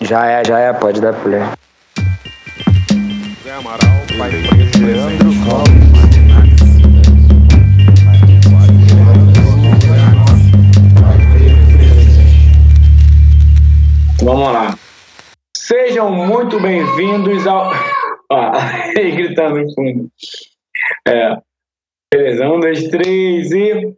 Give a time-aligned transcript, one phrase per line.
[0.00, 1.40] Já é, já é, pode dar play.
[3.42, 3.78] Zé Amaral,
[4.18, 5.30] pai preto, Leandro
[14.22, 14.78] Vamos lá.
[15.56, 17.70] Sejam muito bem-vindos ao.
[18.32, 20.08] Ah, ele gritando no fundo.
[21.04, 21.36] É.
[22.14, 23.92] Beleza, um, dois, três e.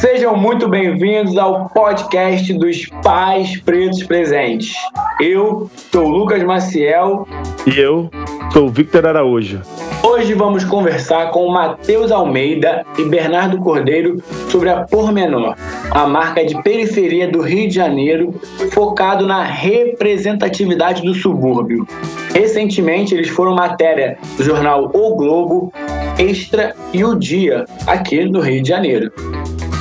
[0.00, 4.74] Sejam muito bem-vindos ao podcast dos Pais Pretos Presentes.
[5.18, 7.26] Eu sou o Lucas Maciel.
[7.66, 8.10] E eu
[8.52, 9.62] sou o Victor Araújo.
[10.02, 15.56] Hoje vamos conversar com Matheus Almeida e Bernardo Cordeiro sobre a Pormenor,
[15.90, 18.38] a marca de periferia do Rio de Janeiro
[18.72, 21.88] focado na representatividade do subúrbio.
[22.34, 25.72] Recentemente, eles foram matéria do jornal O Globo,
[26.18, 29.10] Extra e O Dia, aqui no Rio de Janeiro.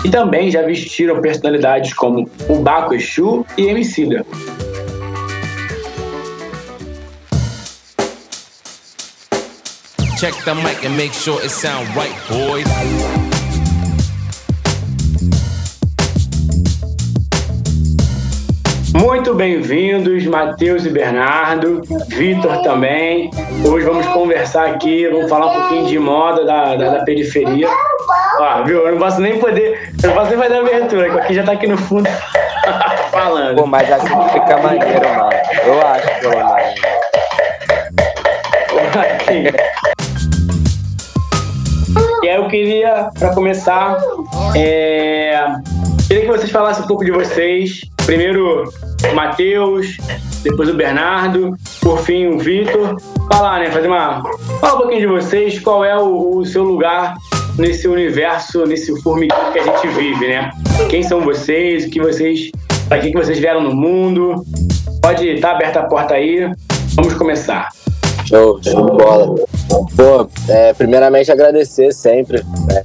[0.05, 4.23] E também já vestiram personalidades como o Baco Exu e Emicida.
[10.19, 13.34] Check the mic and make sure it sound right, boys.
[19.35, 23.29] Bem-vindos, Matheus e Bernardo, Vitor também.
[23.69, 27.67] Hoje vamos conversar aqui, vamos falar um pouquinho de moda da, da, da periferia.
[28.39, 28.85] Ó, viu?
[28.85, 31.43] Eu não posso nem poder, eu não posso nem fazer a abertura, que aqui já
[31.43, 32.09] tá aqui no fundo
[33.11, 33.57] falando.
[33.57, 35.29] Pô, mas assim fica maneiro, mano.
[35.65, 36.75] Eu acho, pelo menos.
[42.23, 43.97] E aí eu queria, para começar,
[44.55, 45.45] é...
[46.07, 47.81] queria que vocês falassem um pouco de vocês.
[48.05, 48.71] Primeiro
[49.11, 49.97] o Matheus,
[50.43, 52.97] depois o Bernardo, por fim o Vitor.
[53.31, 53.71] Falar, né?
[53.71, 54.21] Fazer uma.
[54.59, 57.15] Fala um pouquinho de vocês, qual é o, o seu lugar
[57.57, 60.51] nesse universo, nesse formiguinho que a gente vive, né?
[60.89, 62.51] Quem são vocês, o que vocês.
[62.87, 64.45] Pra que vocês vieram no mundo?
[65.01, 66.47] Pode estar tá aberta a porta aí.
[66.93, 67.69] Vamos começar.
[68.25, 69.35] Show, show de bola.
[69.67, 72.83] Pô, é, primeiramente agradecer sempre, né?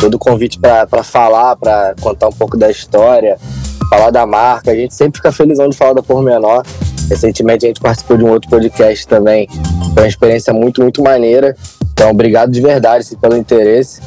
[0.00, 3.38] Todo o convite para falar, para contar um pouco da história,
[3.88, 4.70] falar da marca.
[4.70, 6.62] A gente sempre fica felizão de falar da Pormenor.
[7.08, 9.48] Recentemente a gente participou de um outro podcast também.
[9.94, 11.56] Foi uma experiência muito, muito maneira.
[11.92, 14.00] Então, obrigado de verdade assim, pelo interesse.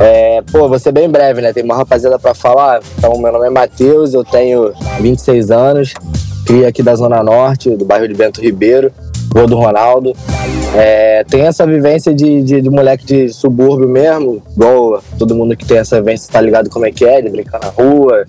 [0.00, 1.52] É, pô, ser bem breve, né?
[1.52, 2.80] Tem uma rapaziada para falar.
[2.98, 5.94] Então, meu nome é Matheus, eu tenho 26 anos,
[6.44, 8.92] cria aqui da Zona Norte, do bairro de Bento Ribeiro,
[9.32, 10.12] vou do Ronaldo.
[10.74, 15.64] É, tem essa vivência de, de, de, moleque de subúrbio mesmo, igual todo mundo que
[15.64, 18.26] tem essa vivência tá ligado como é que é, de brincar na rua,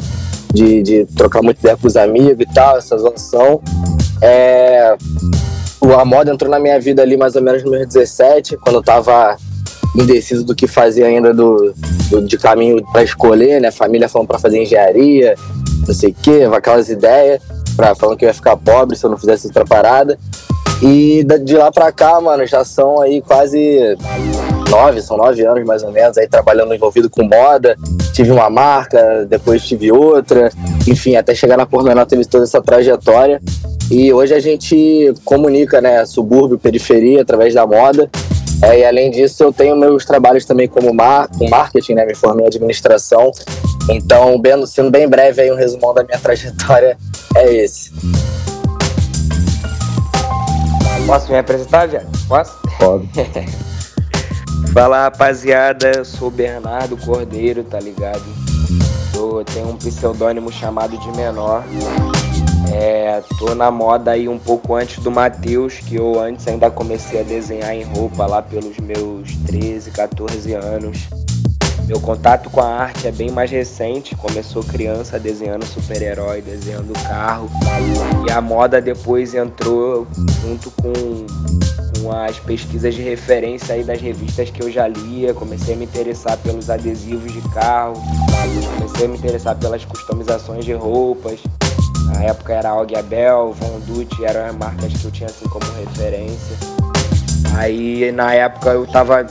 [0.57, 3.61] de, de trocar muito ideia com os amigos e tal, essa zoação.
[4.21, 4.97] É,
[5.97, 8.83] a moda entrou na minha vida ali mais ou menos no meu 17, quando eu
[8.83, 9.37] tava
[9.95, 11.73] indeciso do que fazer ainda do,
[12.09, 13.71] do de caminho para escolher, né?
[13.71, 15.35] Família falando para fazer engenharia,
[15.87, 17.41] não sei o quê, aquelas ideias,
[17.75, 20.17] pra, falando que eu ia ficar pobre se eu não fizesse outra parada.
[20.81, 23.97] E de lá pra cá, mano, já são aí quase
[24.69, 27.75] nove, são nove anos mais ou menos, aí trabalhando envolvido com moda.
[28.13, 30.49] Tive uma marca, depois tive outra,
[30.87, 33.41] enfim, até chegar na Pormenor teve toda essa trajetória.
[33.89, 38.09] E hoje a gente comunica, né, subúrbio, periferia, através da moda.
[38.61, 42.05] É, e além disso, eu tenho meus trabalhos também como mar com marketing, né?
[42.05, 43.31] Me formei em administração.
[43.89, 46.97] Então, bem, sendo bem breve aí, um resumão da minha trajetória
[47.35, 47.91] é esse.
[51.05, 52.01] Posso me apresentar, já?
[52.27, 52.57] Posso?
[52.79, 53.07] Pode.
[54.73, 56.03] Fala, rapaziada.
[56.03, 58.23] Sou Bernardo Cordeiro, tá ligado?
[59.15, 61.63] Eu tenho um pseudônimo chamado de Menor.
[62.71, 67.21] É, tô na moda aí um pouco antes do Matheus, que eu antes ainda comecei
[67.21, 71.07] a desenhar em roupa lá pelos meus 13, 14 anos.
[71.85, 77.49] Meu contato com a arte é bem mais recente, começou criança desenhando super-herói, desenhando carro.
[78.27, 80.07] E a moda depois entrou
[80.41, 80.93] junto com,
[82.01, 85.33] com as pesquisas de referência aí das revistas que eu já lia.
[85.33, 87.95] Comecei a me interessar pelos adesivos de carro,
[88.75, 91.39] comecei a me interessar pelas customizações de roupas.
[92.13, 96.76] Na época era Og Abel, Von Dutch, eram marcas que eu tinha assim como referência.
[97.55, 99.23] Aí na época eu tava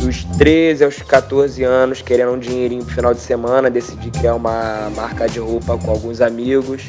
[0.00, 4.90] dos 13 aos 14 anos, querendo um dinheirinho pro final de semana, decidi criar uma
[4.94, 6.84] marca de roupa com alguns amigos.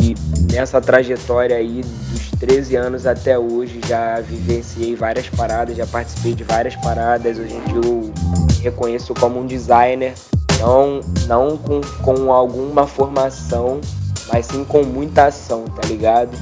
[0.00, 0.14] E
[0.52, 6.44] nessa trajetória aí, dos 13 anos até hoje, já vivenciei várias paradas, já participei de
[6.44, 7.38] várias paradas.
[7.38, 8.12] Hoje em dia eu
[8.62, 10.14] reconheço como um designer,
[10.58, 13.80] não, não com, com alguma formação,
[14.32, 16.36] mas sim com muita ação, tá ligado?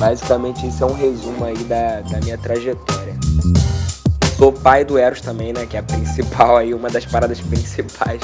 [0.00, 3.14] Basicamente, isso é um resumo aí da, da minha trajetória.
[4.38, 5.66] Sou pai do Eros também, né?
[5.66, 8.22] Que é a principal aí, uma das paradas principais.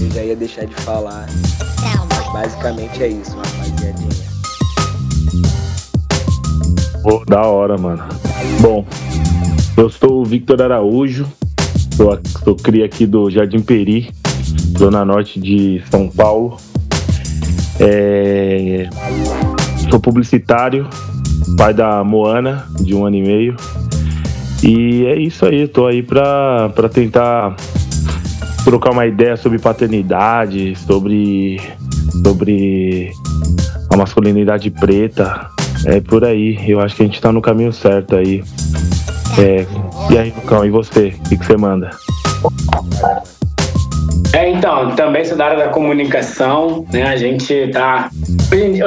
[0.00, 1.28] Eu já ia deixar de falar.
[2.10, 4.10] Mas basicamente é isso, rapaziadinha.
[7.04, 8.02] Pô, da hora, mano.
[8.60, 8.84] Bom,
[9.76, 11.28] eu sou o Victor Araújo,
[11.96, 14.12] sou, sou cria aqui do Jardim Peri,
[14.76, 16.56] zona norte de São Paulo.
[17.78, 18.88] É,
[19.88, 20.88] sou publicitário,
[21.56, 23.56] pai da Moana, de um ano e meio.
[24.62, 27.56] E é isso aí, tô aí pra, pra tentar
[28.64, 31.60] trocar uma ideia sobre paternidade, sobre,
[32.24, 33.12] sobre
[33.90, 35.48] a masculinidade preta.
[35.84, 38.42] É por aí, eu acho que a gente tá no caminho certo aí.
[39.38, 39.66] É,
[40.12, 41.14] e aí, Lucão, e você?
[41.26, 41.90] O que, você manda?
[44.32, 47.04] É, então, também sou da área da comunicação, né?
[47.04, 48.10] A gente tá.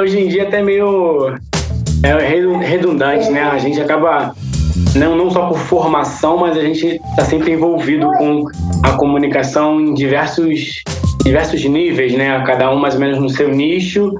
[0.00, 1.34] Hoje em dia até meio
[2.06, 3.42] é, redundante, né?
[3.42, 4.34] A gente acaba
[4.94, 8.44] não, não só por formação, mas a gente está sempre envolvido com
[8.82, 10.82] a comunicação em diversos,
[11.24, 12.42] diversos níveis, né?
[12.46, 14.14] Cada um mais ou menos no seu nicho,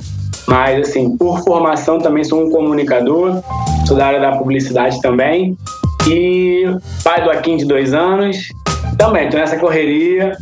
[0.49, 3.43] mas assim, por formação também sou um comunicador,
[3.87, 5.57] sou da área da publicidade também
[6.09, 6.65] e
[7.03, 8.49] pai do Aquim de dois anos,
[8.97, 10.37] também estou nessa correria,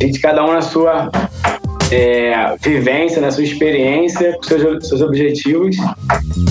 [0.00, 1.10] a gente cada um na sua
[1.90, 5.76] é, vivência, na sua experiência, com seus, seus objetivos.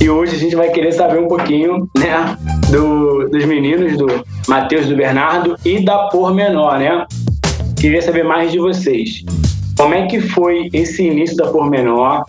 [0.02, 2.38] E hoje a gente vai querer saber um pouquinho, né,
[2.70, 4.08] do, dos meninos, do
[4.48, 7.06] Matheus, do Bernardo e da Pormenor, né?
[7.80, 9.24] Queria saber mais de vocês.
[9.78, 12.26] Como é que foi esse início da Pormenor?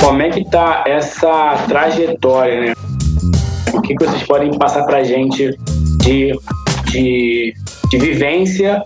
[0.00, 2.72] Como é que tá essa trajetória, né?
[3.72, 5.56] O que, que vocês podem passar pra gente
[5.98, 6.32] de,
[6.90, 7.54] de
[7.92, 8.82] de vivência.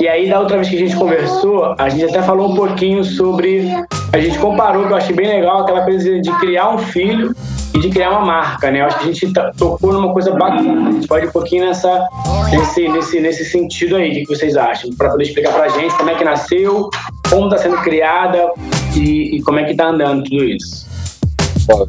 [0.00, 3.04] E aí, da outra vez que a gente conversou, a gente até falou um pouquinho
[3.04, 3.68] sobre.
[4.12, 7.32] A gente comparou, que eu achei bem legal, aquela coisa de criar um filho
[7.72, 8.80] e de criar uma marca, né?
[8.80, 10.88] Eu acho que a gente tocou numa coisa bacana.
[10.88, 12.08] A gente pode um pouquinho nessa,
[12.50, 14.10] nesse, nesse, nesse sentido aí.
[14.10, 14.90] O que vocês acham?
[14.98, 16.90] Para poder explicar pra gente como é que nasceu,
[17.30, 18.50] como está sendo criada
[18.96, 20.89] e, e como é que tá andando tudo isso.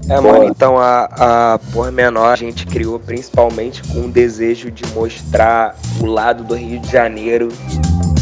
[0.10, 5.76] É, mano, então a, a Pormenor a gente criou principalmente com o desejo de mostrar
[6.00, 7.50] o lado do Rio de Janeiro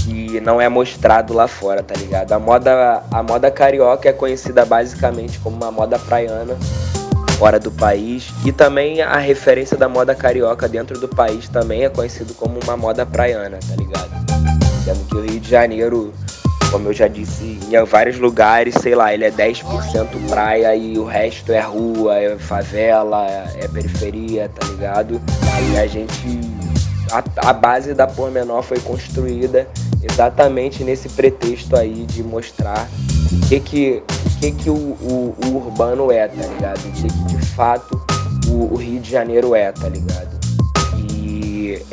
[0.04, 2.32] que não é mostrado lá fora, tá ligado?
[2.32, 6.56] A moda, a moda carioca é conhecida basicamente como uma moda praiana
[7.38, 11.90] fora do país e também a referência da moda carioca dentro do país também é
[11.90, 14.10] conhecido como uma moda praiana, tá ligado?
[14.84, 16.14] Sendo que o Rio de Janeiro
[16.72, 21.06] como eu já disse, em vários lugares, sei lá, ele é 10% praia e o
[21.06, 23.26] resto é rua, é favela,
[23.56, 25.22] é periferia, tá ligado?
[25.72, 26.40] E a gente.
[27.12, 29.68] A, a base da Pormenor foi construída
[30.04, 32.88] exatamente nesse pretexto aí de mostrar
[33.32, 36.86] o que que, o, que, que o, o, o urbano é, tá ligado?
[36.86, 38.00] O que, que de fato
[38.48, 40.39] o, o Rio de Janeiro é, tá ligado?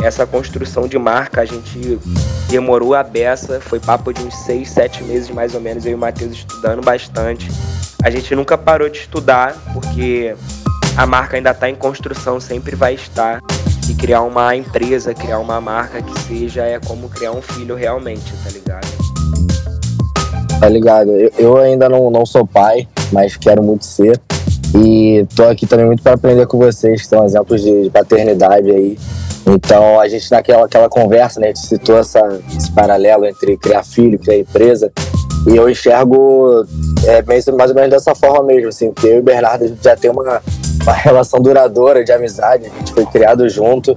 [0.02, 1.98] Essa construção de marca a gente
[2.48, 5.94] demorou a beça, foi papo de uns seis, sete meses mais ou menos, eu e
[5.94, 7.48] o Matheus estudando bastante.
[8.02, 10.34] A gente nunca parou de estudar, porque
[10.96, 13.40] a marca ainda está em construção, sempre vai estar.
[13.88, 18.32] E criar uma empresa, criar uma marca que seja é como criar um filho realmente,
[18.42, 18.86] tá ligado?
[20.58, 21.10] Tá ligado?
[21.12, 24.20] Eu, eu ainda não, não sou pai, mas quero muito ser.
[24.74, 28.70] E tô aqui também muito para aprender com vocês, que são exemplos de, de paternidade
[28.70, 28.98] aí.
[29.46, 32.20] Então a gente naquela aquela conversa, né, a gente citou essa,
[32.56, 34.92] esse paralelo entre criar filho, criar empresa,
[35.46, 36.66] e eu enxergo
[37.04, 40.10] é, mais ou menos dessa forma mesmo, assim, porque eu e o Bernardo já tem
[40.10, 40.42] uma,
[40.82, 43.94] uma relação duradoura de amizade, a gente foi criado junto,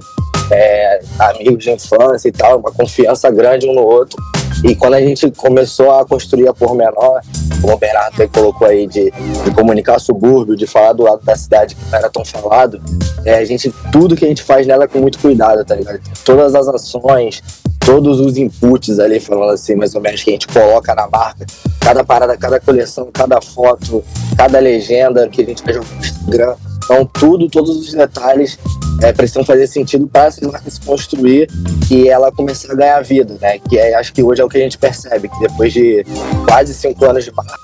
[0.52, 4.16] é, amigos de infância e tal, uma confiança grande um no outro.
[4.64, 7.20] E quando a gente começou a construir a pormenor,
[7.60, 9.10] como o Bernardo colocou aí, de,
[9.44, 12.80] de comunicar subúrbio, de falar do lado da cidade que não era tão falado,
[13.24, 16.00] é, a gente, tudo que a gente faz nela é com muito cuidado, tá ligado?
[16.24, 17.42] Todas as ações,
[17.78, 21.46] todos os inputs ali, falando assim, mais ou menos, que a gente coloca na marca,
[21.80, 24.04] cada parada, cada coleção, cada foto,
[24.36, 28.58] cada legenda que a gente faz no Instagram, então, tudo, todos os detalhes
[29.02, 31.48] é, precisam fazer sentido para essa marca se construir
[31.90, 33.58] e ela começar a ganhar vida, né?
[33.58, 36.04] Que é, acho que hoje é o que a gente percebe, que depois de
[36.46, 37.54] quase cinco anos de marca,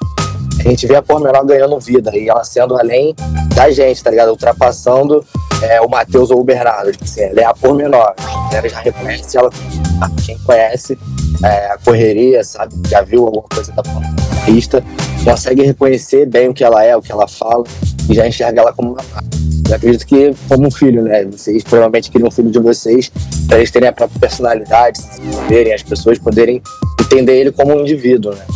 [0.59, 3.15] a gente vê a Pormenor ganhando vida e ela sendo além
[3.55, 4.31] da gente, tá ligado?
[4.31, 5.25] Ultrapassando
[5.63, 6.93] é, o Matheus ou o Bernardo.
[6.93, 8.15] Tipo assim, ela é a Pormenor.
[8.53, 9.51] Ela já reconhece ela,
[10.25, 10.99] quem conhece
[11.45, 12.75] é, a correria, sabe?
[12.89, 13.83] Já viu alguma coisa da
[14.45, 14.83] pista,
[15.25, 17.65] consegue reconhecer bem o que ela é, o que ela fala
[18.09, 19.03] e já enxerga ela como uma.
[19.69, 21.25] Eu acredito que como um filho, né?
[21.25, 23.11] Vocês provavelmente queriam um filho de vocês
[23.47, 26.63] para eles terem a própria personalidade, se desenvolverem, as pessoas poderem
[27.01, 28.47] entender ele como um indivíduo, né?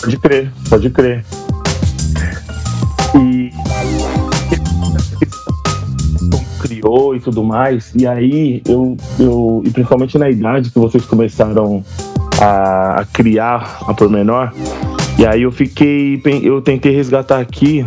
[0.00, 1.24] Pode crer, pode crer.
[3.16, 3.50] E
[6.60, 11.84] criou e tudo mais, e aí eu, eu e principalmente na idade que vocês começaram
[12.40, 14.52] a, a criar a pormenor,
[15.18, 17.84] e aí eu fiquei, eu tentei resgatar aqui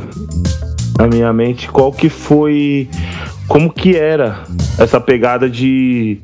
[0.97, 2.89] na minha mente qual que foi,
[3.47, 4.43] como que era
[4.77, 6.17] essa pegada de,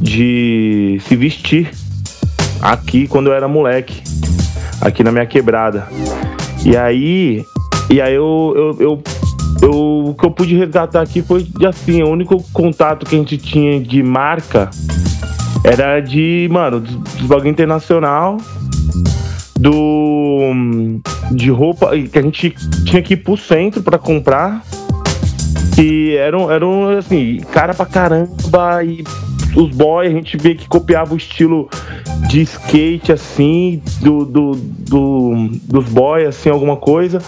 [0.00, 1.70] de se vestir
[2.60, 4.02] aqui quando eu era moleque,
[4.80, 5.88] aqui na minha quebrada.
[6.64, 7.44] E aí,
[7.90, 9.02] e aí eu, eu, eu,
[9.62, 13.38] eu o que eu pude resgatar aqui foi assim, o único contato que a gente
[13.38, 14.70] tinha de marca
[15.64, 18.38] era de, mano, dos bagulho internacional,
[19.62, 21.00] do
[21.30, 22.50] de roupa que a gente
[22.84, 24.62] tinha que ir pro centro para comprar.
[25.78, 28.84] E eram, eram assim, cara pra caramba.
[28.84, 29.04] E
[29.56, 31.70] os boys, a gente vê que copiava o estilo
[32.28, 37.22] de skate, assim, do, do, do dos boys, assim, alguma coisa.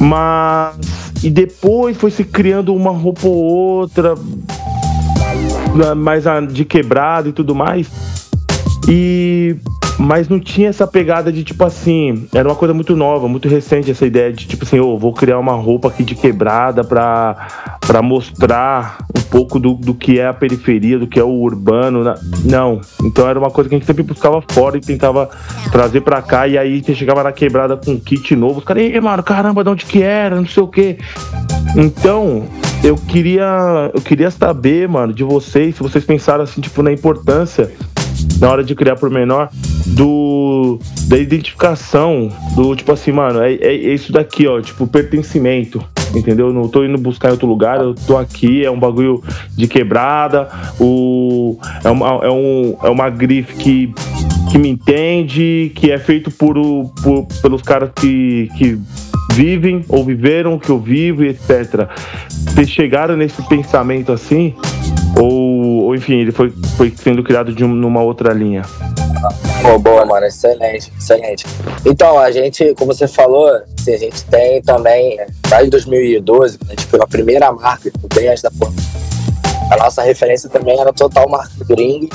[0.00, 0.76] Mas.
[1.22, 4.14] E depois foi se criando uma roupa ou outra,
[5.96, 6.22] mais
[6.52, 7.88] de quebrado e tudo mais.
[8.88, 9.56] E
[9.98, 13.90] mas não tinha essa pegada de tipo assim, era uma coisa muito nova, muito recente
[13.90, 17.48] essa ideia de tipo assim, oh, vou criar uma roupa aqui de quebrada pra,
[17.80, 22.04] pra mostrar um pouco do, do que é a periferia, do que é o urbano.
[22.44, 22.80] Não.
[23.02, 25.28] Então era uma coisa que a gente sempre buscava fora e tentava
[25.72, 26.46] trazer pra cá.
[26.46, 29.64] E aí você chegava na quebrada com um kit novo, os caras, ei, mano, caramba,
[29.64, 30.36] de onde que era?
[30.36, 30.98] Não sei o quê.
[31.76, 32.46] Então,
[32.84, 37.72] eu queria, eu queria saber, mano, de vocês, se vocês pensaram assim, tipo, na importância
[38.40, 39.50] na hora de criar por menor
[39.86, 45.82] do da identificação do tipo assim, mano, é, é, é isso daqui, ó, tipo pertencimento.
[46.14, 46.52] Entendeu?
[46.54, 49.22] Não tô indo buscar em outro lugar, eu tô aqui, é um bagulho
[49.54, 50.48] de quebrada,
[50.80, 53.92] o, é, uma, é, um, é uma grife que,
[54.50, 56.54] que me entende, que é feito por,
[57.02, 58.78] por pelos caras que, que
[59.32, 61.88] vivem ou viveram que eu vivo etc.
[62.28, 64.54] Vocês chegaram nesse pensamento assim?
[65.16, 68.60] Ou, ou enfim, ele foi, foi sendo criado de um, numa outra linha?
[69.62, 71.46] Pô, boa, mano, excelente, excelente.
[71.82, 75.18] Então, a gente, como você falou, assim, a gente tem também,
[75.48, 78.50] desde 2012, quando a gente foi a primeira marca, bem antes da.
[79.70, 82.08] A nossa referência também era total marca gringa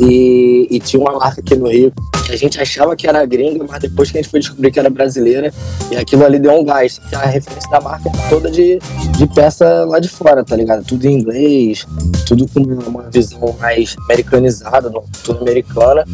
[0.00, 1.92] e, e tinha uma marca aqui no Rio
[2.24, 4.78] que a gente achava que era gringa, mas depois que a gente foi descobrir que
[4.78, 5.52] era brasileira,
[5.90, 6.98] e aquilo ali deu um gás.
[7.08, 8.78] Que a referência da marca é toda de,
[9.16, 10.84] de peça lá de fora, tá ligado?
[10.84, 11.86] Tudo em inglês,
[12.26, 14.90] tudo com uma visão mais americanizada,
[15.22, 16.04] tudo americana.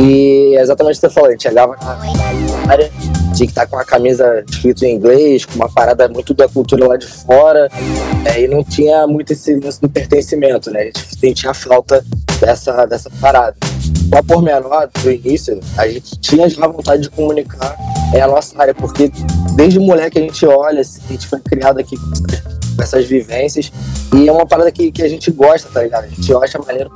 [0.00, 2.88] E é exatamente o que você falou, a gente chegava na área,
[3.34, 6.86] tinha que estar com a camisa escrito em inglês, com uma parada muito da cultura
[6.86, 7.68] lá de fora,
[8.24, 10.82] é, e não tinha muito esse lance do pertencimento, né?
[10.82, 12.04] A gente sentia falta
[12.40, 13.56] dessa, dessa parada.
[14.14, 17.76] Só por menor, do início, a gente tinha já vontade de comunicar
[18.14, 19.10] é, a nossa área, porque
[19.56, 23.72] desde moleque a gente olha, assim, a gente foi criado aqui com essas vivências,
[24.14, 26.04] e é uma parada que, que a gente gosta, tá ligado?
[26.04, 26.90] A gente acha maneiro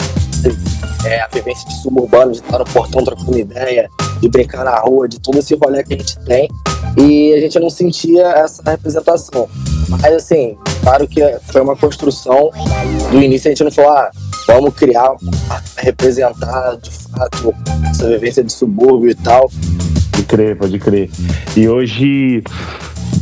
[1.04, 3.88] é, a vivência de suburbano, de estar no portão trocando ideia,
[4.20, 6.48] de brincar na rua, de todo esse rolê que a gente tem.
[6.96, 9.48] E a gente não sentia essa representação.
[9.88, 11.20] Mas assim, claro que
[11.50, 12.50] foi uma construção.
[13.10, 14.10] Do início a gente não falou, ah,
[14.46, 15.14] vamos criar,
[15.76, 17.54] representar de fato
[17.90, 19.50] essa vivência de subúrbio e tal.
[20.10, 21.10] Pode crer, pode crer.
[21.56, 22.42] E hoje,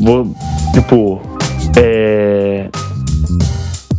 [0.01, 0.35] vou,
[0.75, 1.21] tipo,
[1.77, 2.69] é,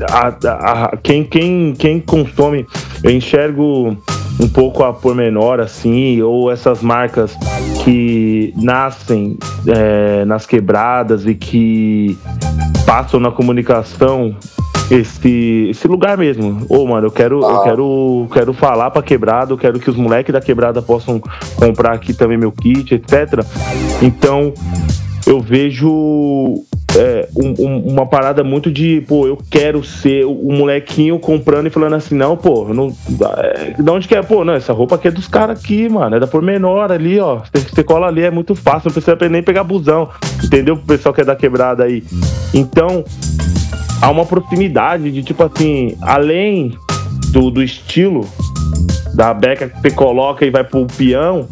[0.10, 2.65] a, a, quem, quem, quem consome,
[3.03, 3.98] eu enxergo
[4.39, 7.36] um pouco a pormenor, assim, ou essas marcas
[7.84, 12.17] que nascem é, nas quebradas e que
[12.86, 14.36] passam na comunicação
[14.89, 16.65] esse, esse lugar mesmo.
[16.67, 17.50] Ô, oh, mano, eu quero, ah.
[17.50, 21.22] eu quero, quero falar pra quebrada, eu quero que os moleques da quebrada possam
[21.55, 23.46] comprar aqui também meu kit, etc.
[24.01, 24.53] Então,
[25.25, 26.63] eu vejo
[26.98, 31.69] é, um, um, uma parada muito de, pô, eu quero ser o, molequinho comprando e
[31.69, 32.95] falando assim, não, pô, não,
[33.38, 34.21] é, de onde que é?
[34.21, 37.39] Pô, não, essa roupa aqui é dos caras aqui, mano, é da pormenor ali, ó.
[37.39, 40.10] Você, você cola ali, é muito fácil, não precisa nem pegar busão,
[40.43, 40.75] entendeu?
[40.75, 42.03] O pessoal que é da quebrada aí.
[42.53, 43.03] Então,
[44.01, 46.77] há uma proximidade de, tipo assim, além
[47.31, 48.27] do, do estilo
[49.15, 51.48] da beca que você coloca e vai pro peão,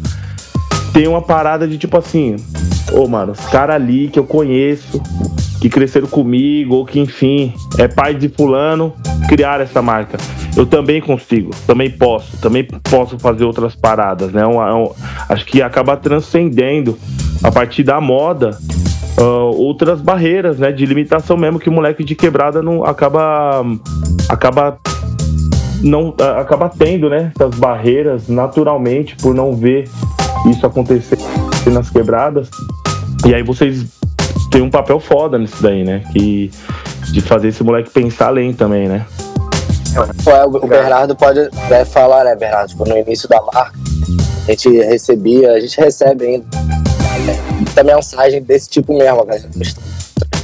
[0.92, 2.36] tem uma parada de, tipo assim,
[2.92, 5.00] Ô, mano, os caras ali que eu conheço,
[5.60, 8.94] que cresceram comigo, ou que, enfim, é pai de fulano,
[9.28, 10.18] criaram essa marca.
[10.56, 14.44] Eu também consigo, também posso, também posso fazer outras paradas, né?
[14.46, 14.92] Um, um,
[15.28, 16.98] acho que acaba transcendendo
[17.42, 18.58] a partir da moda
[19.18, 20.72] uh, outras barreiras, né?
[20.72, 23.64] De limitação mesmo que o moleque de quebrada não acaba
[24.28, 24.78] acaba
[25.82, 27.32] não acaba tendo, né?
[27.34, 29.88] Essas barreiras naturalmente por não ver
[30.46, 31.18] isso acontecer
[31.68, 32.48] nas quebradas.
[33.26, 33.84] E aí vocês
[34.50, 36.02] têm um papel foda nisso daí, né?
[36.12, 36.50] Que,
[37.12, 39.04] de fazer esse moleque pensar além também, né?
[40.26, 41.50] É, o Bernardo pode
[41.90, 42.68] falar, né, Bernardo?
[42.68, 43.72] Tipo, no início da marca,
[44.46, 46.46] a gente recebia, a gente recebe ainda
[47.28, 49.48] é, muita mensagem desse tipo mesmo, galera.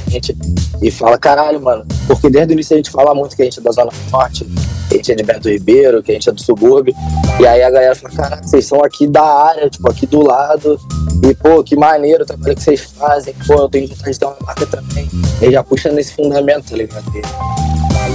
[0.09, 0.35] Gente
[0.81, 3.59] e fala, caralho, mano, porque desde o início a gente fala muito que a gente
[3.59, 4.45] é da Zona Norte,
[4.87, 6.93] que a gente é de Bento Ribeiro, que a gente é do subúrbio.
[7.39, 10.79] E aí a galera fala, caralho, vocês são aqui da área, tipo, aqui do lado.
[11.23, 13.33] E, pô, que maneiro o trabalho que vocês fazem.
[13.45, 15.09] Pô, eu tenho vontade de ter uma marca também.
[15.41, 17.03] E já puxa nesse fundamento, tá ligado?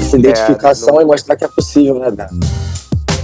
[0.00, 2.30] Essa identificação no- e mostrar que é possível, né, velho?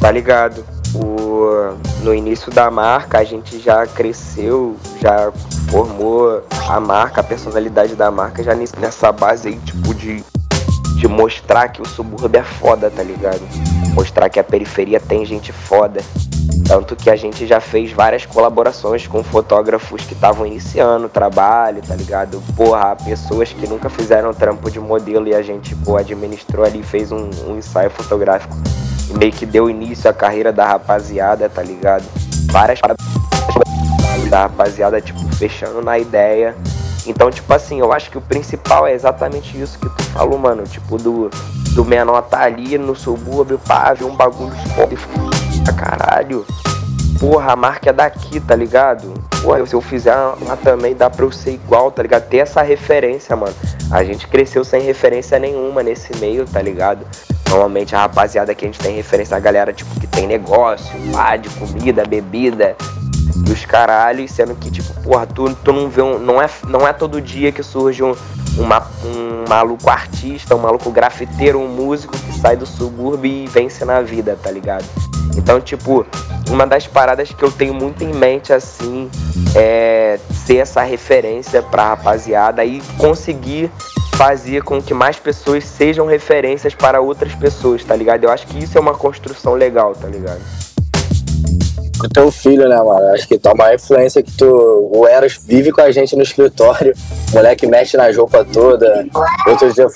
[0.00, 0.64] Tá ligado?
[0.94, 5.30] O, no início da marca a gente já cresceu, já
[5.70, 10.24] formou a marca, a personalidade da marca já nessa base aí, tipo, de,
[10.96, 13.40] de mostrar que o subúrbio é foda, tá ligado?
[13.94, 16.00] Mostrar que a periferia tem gente foda.
[16.66, 21.80] Tanto que a gente já fez várias colaborações com fotógrafos que estavam iniciando o trabalho,
[21.80, 22.42] tá ligado?
[22.54, 27.10] Porra, pessoas que nunca fizeram trampo de modelo e a gente, pô, administrou ali, fez
[27.10, 28.54] um, um ensaio fotográfico
[29.14, 32.04] meio que deu início à carreira da rapaziada, tá ligado?
[32.50, 32.98] Várias paradas
[34.28, 36.54] da rapaziada, tipo, fechando na ideia.
[37.06, 40.64] Então, tipo assim, eu acho que o principal é exatamente isso que tu falou, mano.
[40.64, 41.30] Tipo, do,
[41.74, 46.44] do menor tá ali no subúrbio, pá, ver um bagulho foda e fica, caralho.
[47.18, 49.12] Porra, a marca é daqui, tá ligado?
[49.42, 52.28] Porra, se eu fizer uma também dá pra eu ser igual, tá ligado?
[52.28, 53.54] Ter essa referência, mano.
[53.90, 57.06] A gente cresceu sem referência nenhuma nesse meio, tá ligado?
[57.48, 61.36] Normalmente a rapaziada que a gente tem referência a galera, tipo, que tem negócio, pá,
[61.36, 62.76] de comida, bebida
[63.46, 66.18] e os caralhos, sendo que, tipo, porra, tu, tu não vê um.
[66.18, 68.14] Não é, não é todo dia que surge um,
[68.58, 73.84] uma- um maluco artista, um maluco grafiteiro, um músico que sai do subúrbio e vence
[73.84, 74.84] na vida, tá ligado?
[75.36, 76.04] Então, tipo,
[76.50, 79.08] uma das paradas que eu tenho muito em mente, assim,
[79.54, 83.70] é ser essa referência pra rapaziada e conseguir
[84.18, 88.24] fazer com que mais pessoas sejam referências para outras pessoas, tá ligado?
[88.24, 90.40] Eu acho que isso é uma construção legal, tá ligado?
[92.02, 93.14] O teu filho, né, mano?
[93.14, 94.90] Acho que tua maior influência que tu.
[94.92, 96.94] O Eros vive com a gente no escritório.
[97.30, 99.06] O moleque mexe nas roupas toda.
[99.46, 99.86] Outro dia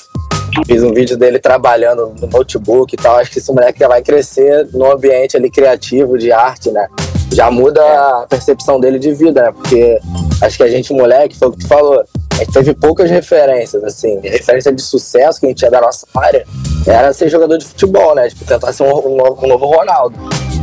[0.67, 3.17] fiz um vídeo dele trabalhando no notebook e tal.
[3.17, 6.87] Acho que esse moleque já vai crescer num ambiente ali criativo, de arte, né?
[7.33, 9.53] Já muda a percepção dele de vida, né?
[9.53, 9.99] Porque
[10.43, 12.03] acho que a gente, moleque, foi o que tu falou.
[12.33, 14.19] A gente teve poucas referências, assim.
[14.23, 16.45] Referência de sucesso que a gente tinha da nossa área
[16.87, 18.29] era ser jogador de futebol, né?
[18.29, 20.17] Tipo, tentar ser um, um novo, um novo Ronaldo.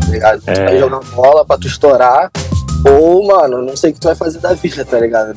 [0.05, 0.41] Tá ligado?
[0.41, 0.65] Tu É.
[0.65, 2.29] vai jogar bola pra tu estourar.
[2.88, 5.36] Ou, mano, não sei o que tu vai fazer da vida, tá ligado?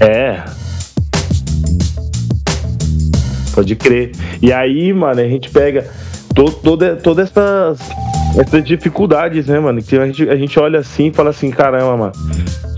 [0.00, 0.42] É.
[3.54, 4.12] Pode crer.
[4.40, 5.86] E aí, mano, a gente pega
[6.34, 7.78] to, toda, todas essas,
[8.38, 9.82] essas dificuldades, né, mano?
[9.82, 12.12] Que a gente, a gente olha assim e fala assim, caramba, mano,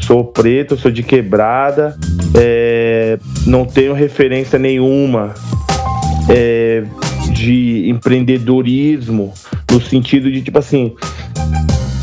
[0.00, 1.96] sou preto, sou de quebrada,
[2.34, 5.34] é, não tenho referência nenhuma
[6.28, 6.82] é,
[7.32, 9.32] de empreendedorismo,
[9.70, 10.92] no sentido de, tipo assim,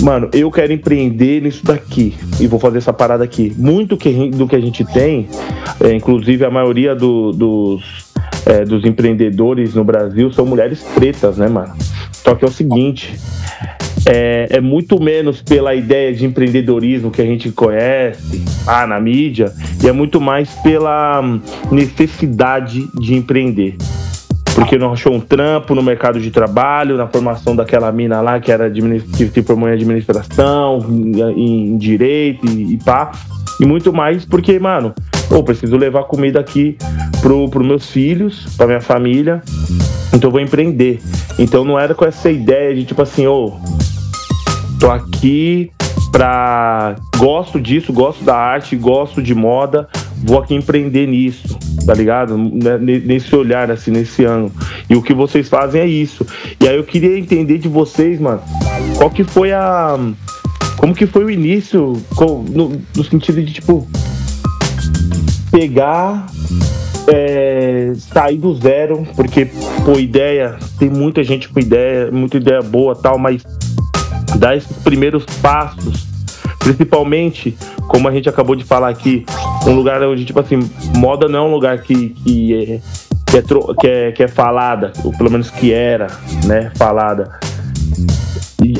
[0.01, 3.53] mano, eu quero empreender nisso daqui e vou fazer essa parada aqui.
[3.57, 5.27] Muito que do que a gente tem,
[5.81, 7.83] é, inclusive a maioria do- dos,
[8.49, 11.73] é, dos empreendedores no Brasil são mulheres pretas, né, mano?
[12.11, 13.17] Só que é o seguinte.
[14.05, 19.53] É, é muito menos pela ideia de empreendedorismo que a gente conhece ah, na mídia,
[19.83, 23.75] e é muito mais pela hum, necessidade de empreender
[24.55, 28.51] porque não achou um trampo no mercado de trabalho, na formação daquela mina lá que
[28.51, 33.11] era que se formou em administração, em, em direito e, e pá.
[33.59, 34.93] E muito mais porque, mano,
[35.31, 36.77] eu preciso levar comida aqui
[37.21, 39.41] pro, pros meus filhos, pra minha família.
[40.13, 40.99] Então eu vou empreender.
[41.37, 43.53] Então não era com essa ideia de tipo assim, ô,
[44.79, 45.71] tô aqui
[46.11, 46.95] pra.
[47.17, 49.87] Gosto disso, gosto da arte, gosto de moda,
[50.23, 52.37] vou aqui empreender nisso, tá ligado?
[52.37, 54.51] Né, ne- Nesse olhar, assim, nesse ano.
[54.89, 56.25] E o que vocês fazem é isso.
[56.61, 58.41] E aí eu queria entender de vocês, mano,
[58.97, 59.97] qual que foi a.
[60.77, 62.01] Como que foi o início,
[62.49, 63.85] no, no sentido de, tipo,
[65.51, 66.27] pegar
[67.07, 69.45] é, sair do zero, porque,
[69.83, 73.43] pô, ideia, tem muita gente com ideia, muita ideia boa tal, mas
[74.37, 76.07] dar esses primeiros passos,
[76.59, 77.57] principalmente,
[77.87, 79.25] como a gente acabou de falar aqui,
[79.65, 82.79] um lugar onde, tipo assim, moda não é um lugar que, que, é,
[83.25, 86.07] que, é, que, é, que é falada, ou pelo menos que era,
[86.45, 87.39] né, falada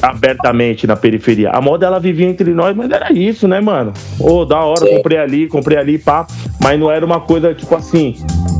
[0.01, 1.49] abertamente na periferia.
[1.51, 3.93] A moda ela vivia entre nós, mas era isso, né, mano?
[4.19, 4.97] Ô, da hora, Sim.
[4.97, 6.27] comprei ali, comprei ali, pá.
[6.61, 8.15] Mas não era uma coisa tipo assim,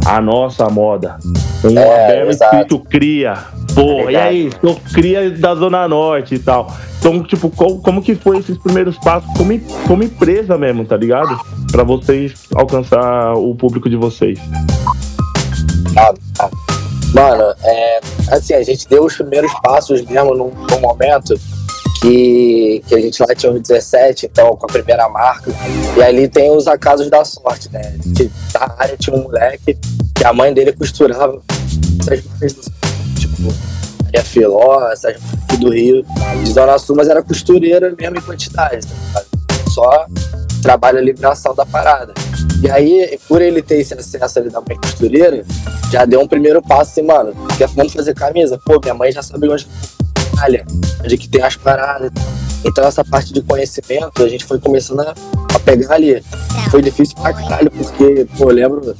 [0.06, 1.18] a nossa moda.
[1.64, 2.56] Um É, belo exato.
[2.56, 3.38] espírito cria.
[3.76, 6.74] Pô, e aí, sou cria da Zona Norte e tal.
[7.00, 11.38] Então, tipo, como, como que foi esses primeiros passos como, como empresa mesmo, tá ligado?
[11.72, 14.40] Pra vocês alcançar o público de vocês.
[15.98, 16.50] Ah, ah.
[17.14, 18.00] Mano, é,
[18.32, 21.34] assim, a gente deu os primeiros passos mesmo num, num momento
[22.02, 25.52] que, que a gente lá tinha uns 17, então, com a primeira marca.
[25.98, 27.82] E ali tem os acasos da sorte, né?
[27.82, 29.78] A gente, na área tinha um moleque
[30.16, 31.42] que a mãe dele costurava
[32.02, 32.56] essas marcas,
[33.18, 33.54] tipo,
[34.04, 36.06] Maria Filó, essas marcas do Rio,
[36.44, 39.24] de Zona Sul, mas era costureira mesmo em quantidade, tá
[39.70, 40.06] Só
[40.62, 42.14] trabalho ali braçal da parada.
[42.62, 45.46] E aí, por ele ter esse acesso ali da mãe costureira,
[45.92, 48.60] já deu um primeiro passo assim, mano, quer vamos fazer camisa?
[48.64, 49.68] Pô, minha mãe já sabe onde
[50.36, 50.66] malha,
[51.04, 52.12] onde que tem as paradas.
[52.66, 55.14] Então essa parte de conhecimento a gente foi começando a,
[55.54, 56.22] a pegar ali.
[56.70, 58.96] Foi difícil pra caralho, porque, pô, eu lembro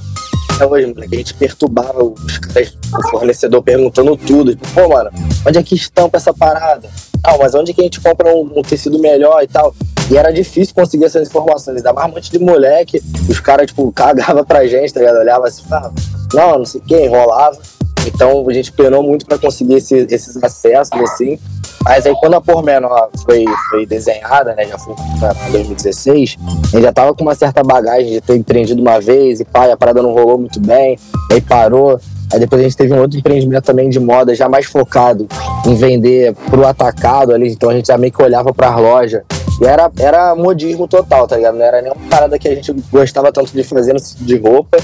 [0.56, 4.56] até hoje, a gente perturbava os caras, o fornecedor perguntando tudo.
[4.56, 5.10] Tipo, pô, mano,
[5.48, 6.90] onde é que estampa essa parada?
[7.26, 9.74] Não, mas onde que a gente compra um, um tecido melhor e tal?
[10.10, 13.92] E era difícil conseguir essas informações, ainda mais um monte de moleque, os caras, tipo,
[13.94, 15.20] cagavam pra gente, tá ligado?
[15.20, 15.94] Olhava assim, falava,
[16.34, 17.60] não, não sei o que, enrolava.
[18.08, 21.38] Então a gente penou muito para conseguir esse, esses acessos, assim.
[21.84, 26.82] Mas aí quando a Pormenor foi, foi desenhada, né, já foi para 2016, a gente
[26.82, 30.02] já tava com uma certa bagagem de ter empreendido uma vez e pai, a parada
[30.02, 30.98] não rolou muito bem,
[31.32, 32.00] aí parou.
[32.32, 35.28] Aí depois a gente teve um outro empreendimento também de moda, já mais focado
[35.66, 39.24] em vender pro atacado ali, então a gente já meio que olhava para a loja.
[39.62, 41.58] E era, era modismo total, tá ligado?
[41.58, 44.78] Não era nenhuma parada que a gente gostava tanto de fazer de roupa,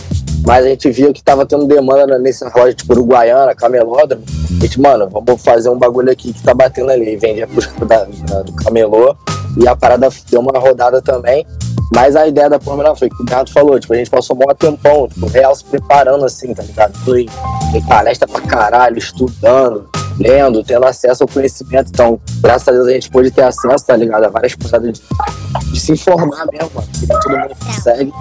[0.45, 4.23] mas a gente via que tava tendo demanda nessa loja, tipo Uruguaiana, Camelódromo.
[4.59, 7.13] A gente, mano, vamos fazer um bagulho aqui que tá batendo ali.
[7.13, 9.15] E vendia pros da, da, do Camelô.
[9.57, 11.45] E a parada deu uma rodada também.
[11.93, 14.55] Mas a ideia da Fórmula foi que o Bernardo falou, tipo, a gente passou um
[14.55, 16.93] tempão, tipo, real se preparando assim, tá ligado?
[17.15, 17.29] Em,
[17.73, 19.87] em palestra pra caralho, estudando,
[20.19, 21.89] lendo, tendo acesso ao conhecimento.
[21.89, 24.23] Então, graças a Deus a gente pôde ter acesso, tá ligado?
[24.25, 28.11] A várias paradas de, de se informar mesmo, mano, que todo mundo consegue.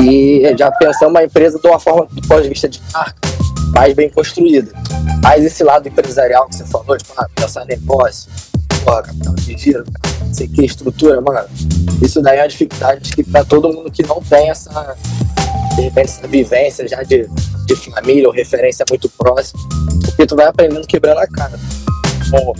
[0.00, 3.16] E já pensando uma empresa de uma forma, do ponto de vista de marca,
[3.74, 4.72] mais bem construída.
[5.22, 8.30] Mas esse lado empresarial que você falou, tipo, ah, pensar negócio,
[8.84, 9.84] porra, capital de giro,
[10.20, 11.48] não sei que, estrutura, mano.
[12.02, 14.96] Isso daí é uma dificuldade que pra todo mundo que não tem essa,
[15.74, 17.28] de repente, essa vivência já de,
[17.66, 19.60] de família ou referência muito próxima,
[20.04, 21.58] porque tu vai aprendendo quebrando a cara.
[22.30, 22.52] Bom,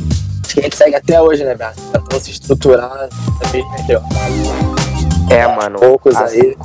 [0.44, 1.81] acho que a gente segue até hoje, né, Beto?
[1.92, 3.09] Tentando se estruturar
[3.40, 4.03] da mesma melhor.
[5.31, 5.79] É, mano.
[5.79, 6.57] Poucos assim, aí.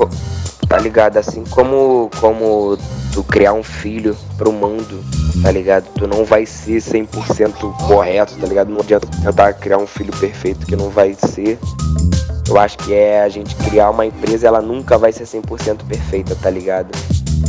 [0.68, 1.18] Tá ligado?
[1.18, 2.78] Assim como, como
[3.14, 5.04] tu criar um filho pro mundo,
[5.42, 5.86] tá ligado?
[5.96, 8.70] Tu não vai ser 100% correto, tá ligado?
[8.70, 11.58] Não adianta tentar criar um filho perfeito que não vai ser.
[12.50, 16.36] Eu acho que é a gente criar uma empresa, ela nunca vai ser 100% perfeita,
[16.36, 16.90] tá ligado?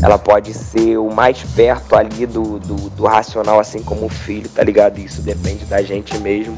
[0.03, 4.49] Ela pode ser o mais perto ali do, do, do, racional, assim como o filho,
[4.51, 4.99] tá ligado?
[4.99, 6.55] Isso depende da gente mesmo.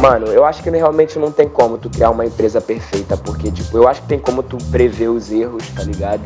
[0.00, 3.76] Mano, eu acho que realmente não tem como tu criar uma empresa perfeita, porque, tipo,
[3.76, 6.22] eu acho que tem como tu prever os erros, tá ligado?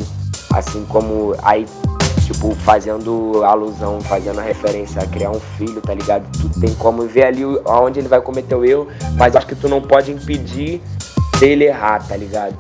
[0.53, 1.67] Assim como aí
[2.27, 6.27] tipo, fazendo alusão, fazendo referência a criar um filho, tá ligado?
[6.39, 9.69] Tu tem como ver ali aonde ele vai cometer o erro, mas acho que tu
[9.69, 10.83] não pode impedir
[11.39, 12.57] dele errar, tá ligado?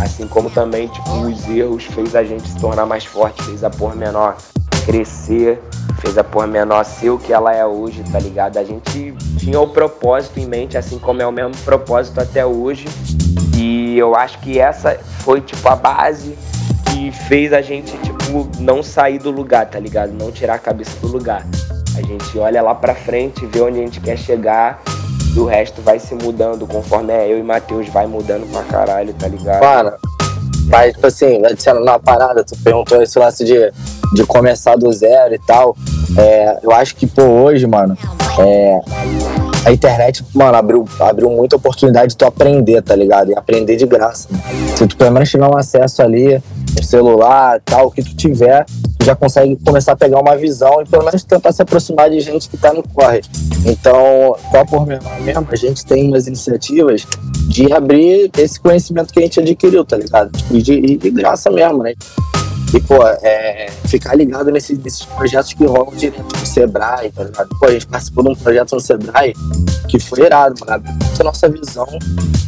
[0.00, 3.70] Assim como também, tipo, os erros fez a gente se tornar mais forte, fez a
[3.96, 4.36] menor
[4.84, 5.60] crescer,
[6.00, 8.58] fez a menor ser o que ela é hoje, tá ligado?
[8.58, 12.86] A gente tinha o propósito em mente, assim como é o mesmo propósito até hoje.
[13.56, 16.38] E eu acho que essa foi, tipo, a base
[16.86, 20.12] que fez a gente, tipo, não sair do lugar, tá ligado?
[20.12, 21.44] Não tirar a cabeça do lugar.
[21.96, 24.80] A gente olha lá pra frente, vê onde a gente quer chegar
[25.34, 29.14] e o resto vai se mudando conforme é eu e Matheus vai mudando pra caralho,
[29.14, 29.62] tá ligado?
[29.62, 29.92] Mano,
[30.68, 33.72] mas, tipo assim, adicionando na parada, tu perguntou esse lance de,
[34.14, 35.76] de começar do zero e tal.
[36.16, 37.96] É, eu acho que, pô, hoje, mano,
[38.38, 38.80] é,
[39.68, 43.30] a internet, mano, abriu, abriu muita oportunidade de tu aprender, tá ligado?
[43.30, 44.28] E aprender de graça.
[44.74, 46.42] Se tu pelo menos tiver um acesso ali,
[46.74, 48.64] no celular, tal, o que tu tiver,
[48.98, 52.20] tu já consegue começar a pegar uma visão e pelo menos tentar se aproximar de
[52.20, 53.20] gente que tá no corre.
[53.66, 57.06] Então, qual por mesmo, a gente tem umas iniciativas
[57.48, 60.30] de abrir esse conhecimento que a gente adquiriu, tá ligado?
[60.36, 61.94] Tipo, de, de graça mesmo, né?
[62.74, 67.48] E, pô, é, ficar ligado nesse, nesses projetos que rolam direto no Sebrae, tá ligado?
[67.58, 69.32] Pô, a gente participou de um projeto no Sebrae
[69.88, 70.84] que foi irado, mano.
[71.24, 71.86] Nossa visão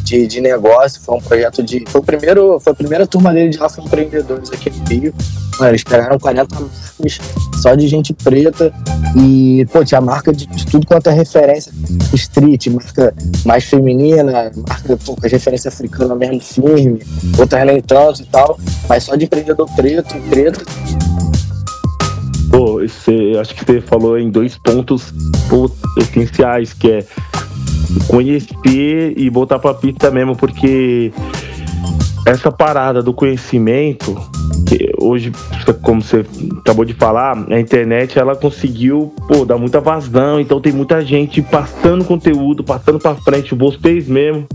[0.04, 1.84] de, de negócio foi um projeto de.
[1.88, 5.14] Foi, o primeiro, foi a primeira turma dele de afroempreendedores aqui no Rio.
[5.60, 7.20] Mano, eles pegaram 40 marcas
[7.60, 8.72] só de gente preta
[9.14, 11.70] e, pô, tinha marca de, de tudo quanto é referência
[12.14, 17.02] street, marca mais feminina, marca pô, com referência africana mesmo firme,
[17.38, 20.64] outras nem e tal, mas só de empreendedor preto, preto.
[22.50, 25.12] Pô, você, acho que você falou em dois pontos
[25.50, 27.06] pô, essenciais, que é
[28.08, 31.12] conhecer e botar pra pista mesmo, porque
[32.26, 34.14] essa parada do conhecimento
[34.66, 35.32] que hoje,
[35.82, 36.24] como você
[36.58, 41.42] acabou de falar, a internet ela conseguiu pô, dar muita vazão, então tem muita gente
[41.42, 44.46] passando conteúdo, passando para frente, vocês mesmo.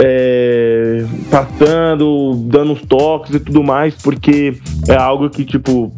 [0.00, 5.92] É, passando, dando uns toques e tudo mais, porque é algo que, tipo,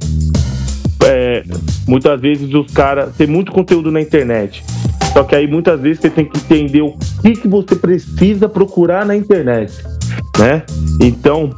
[1.04, 1.44] é,
[1.86, 3.14] muitas vezes os caras.
[3.16, 4.64] Tem muito conteúdo na internet.
[5.12, 9.04] Só que aí muitas vezes você tem que entender o que, que você precisa procurar
[9.04, 9.72] na internet,
[10.38, 10.62] né?
[11.00, 11.50] Então,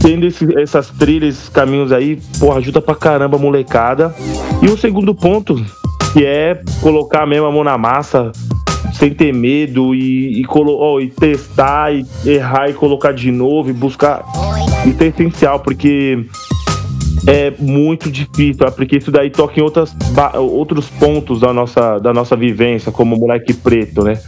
[0.00, 4.14] tendo esse, essas trilhas, esses caminhos aí, pô, ajuda pra caramba a molecada.
[4.62, 5.54] E o segundo ponto,
[6.12, 8.32] que é colocar mesmo a mão na massa,
[8.94, 13.72] sem ter medo e, e, oh, e testar, e errar e colocar de novo e
[13.72, 14.22] buscar.
[14.86, 16.24] Isso é essencial, porque
[17.26, 19.94] é muito difícil, porque isso daí toca em outras,
[20.34, 24.18] outros pontos da nossa, da nossa vivência, como moleque preto, né?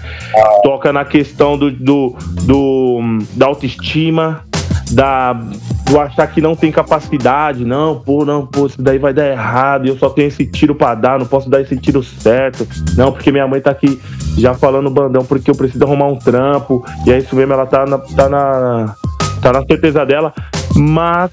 [0.62, 3.00] Toca na questão do, do, do
[3.34, 4.42] da autoestima,
[4.90, 9.28] da, do achar que não tem capacidade, não, pô, não, pô, isso daí vai dar
[9.28, 13.12] errado, eu só tenho esse tiro para dar, não posso dar esse tiro certo, não,
[13.12, 14.00] porque minha mãe tá aqui
[14.36, 17.86] já falando bandão porque eu preciso arrumar um trampo, e é isso mesmo, ela tá
[17.86, 18.94] na, tá na,
[19.40, 20.32] tá na certeza dela,
[20.74, 21.30] mas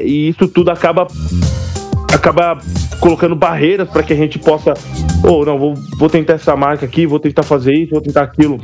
[0.00, 1.06] é, e isso tudo acaba
[2.12, 2.58] acaba
[2.98, 4.74] colocando barreiras para que a gente possa,
[5.24, 8.22] ou oh, não, vou, vou tentar essa marca aqui, vou tentar fazer isso, vou tentar
[8.22, 8.58] aquilo.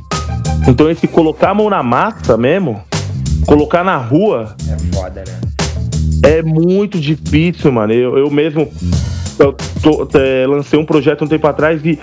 [0.68, 2.82] Então esse colocar a mão na massa mesmo,
[3.46, 4.54] colocar na rua.
[4.68, 5.40] É foda, né?
[6.22, 7.92] É muito difícil, mano.
[7.92, 8.70] Eu, eu mesmo
[9.38, 11.98] eu tô, é, lancei um projeto um tempo atrás e,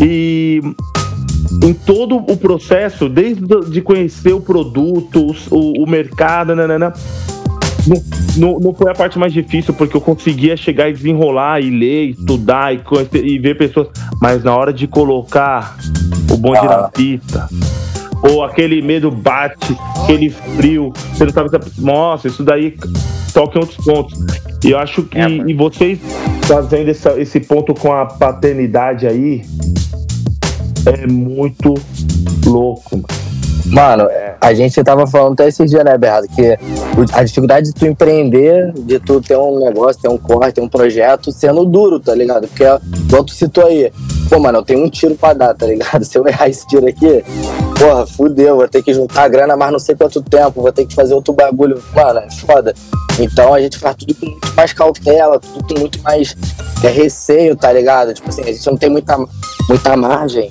[0.00, 0.60] e
[1.62, 6.92] em todo o processo, desde de conhecer o produto, o, o mercado, nanana,
[7.86, 8.02] não,
[8.36, 12.10] não, não, foi a parte mais difícil, porque eu conseguia chegar e desenrolar, e ler,
[12.10, 13.88] estudar e, conhecer, e ver pessoas.
[14.20, 15.76] Mas na hora de colocar
[16.30, 16.82] o bonde ah.
[16.82, 17.48] na pista,
[18.22, 21.48] ou aquele medo bate, aquele frio, você não sabe.
[21.78, 22.76] Nossa, isso daí
[23.34, 24.18] toca em outros pontos.
[24.64, 25.18] E eu acho que.
[25.18, 25.98] É, e vocês
[26.42, 29.42] fazendo essa, esse ponto com a paternidade aí
[30.86, 31.74] é muito
[32.46, 33.31] louco, mano.
[33.66, 34.08] Mano,
[34.40, 36.58] a gente tava falando até esses dias, né, Berrado, que
[37.12, 40.68] a dificuldade de tu empreender, de tu ter um negócio, ter um corte, ter um
[40.68, 42.48] projeto, sendo duro, tá ligado?
[42.48, 43.92] Porque, igual tu citou aí,
[44.28, 46.02] pô, mano, eu tenho um tiro pra dar, tá ligado?
[46.04, 47.24] Se eu errar esse tiro aqui,
[47.78, 50.94] porra, fudeu, vou ter que juntar grana mais não sei quanto tempo, vou ter que
[50.94, 52.74] fazer outro bagulho, mano, é foda.
[53.20, 56.34] Então a gente faz tudo com muito mais cautela, tudo com muito mais
[56.82, 58.12] é, receio, tá ligado?
[58.12, 59.16] Tipo assim, a gente não tem muita,
[59.68, 60.50] muita margem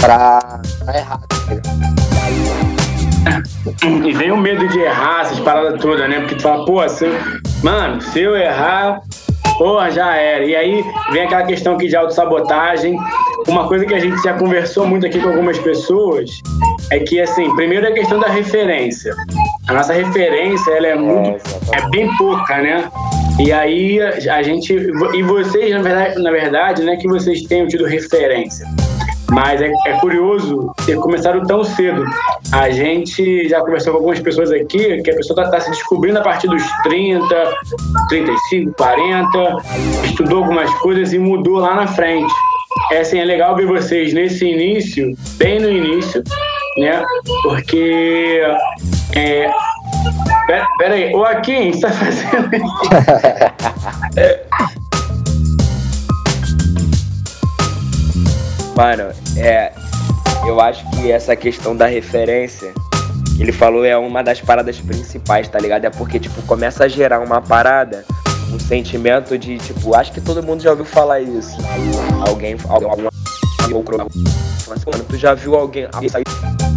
[0.00, 2.00] pra, pra errar, tá ligado?
[4.06, 6.20] E vem o medo de errar, essas paradas todas, né?
[6.20, 7.12] Porque tu fala, pô, se eu...
[7.62, 9.02] mano, se eu errar,
[9.58, 10.44] porra, já era.
[10.44, 10.82] E aí
[11.12, 12.98] vem aquela questão aqui de autossabotagem.
[13.46, 16.30] Uma coisa que a gente já conversou muito aqui com algumas pessoas
[16.90, 19.14] é que, assim, primeiro é a questão da referência.
[19.68, 21.42] A nossa referência, ela é muito.
[21.72, 22.90] é bem pouca, né?
[23.38, 24.72] E aí a gente.
[24.72, 28.66] E vocês, na verdade, na verdade, não é que vocês tenham tido referência.
[29.30, 32.04] Mas é, é, curioso ter começado tão cedo.
[32.52, 36.18] A gente já conversou com algumas pessoas aqui que a pessoa está tá se descobrindo
[36.18, 37.26] a partir dos 30,
[38.08, 39.56] 35, 40,
[40.04, 42.32] estudou algumas coisas e mudou lá na frente.
[42.92, 46.22] É, assim, é legal ver vocês nesse início, bem no início,
[46.76, 47.04] né?
[47.42, 48.40] Porque.
[49.12, 49.50] É,
[50.46, 52.50] pera, pera aí, o Akin está fazendo
[58.80, 59.72] Mano, é.
[60.46, 62.72] Eu acho que essa questão da referência
[63.36, 65.84] que ele falou é uma das paradas principais, tá ligado?
[65.84, 68.06] É porque, tipo, começa a gerar uma parada,
[68.50, 71.58] um sentimento de, tipo, acho que todo mundo já ouviu falar isso.
[72.26, 75.86] Alguém, algum mano, tu já viu alguém,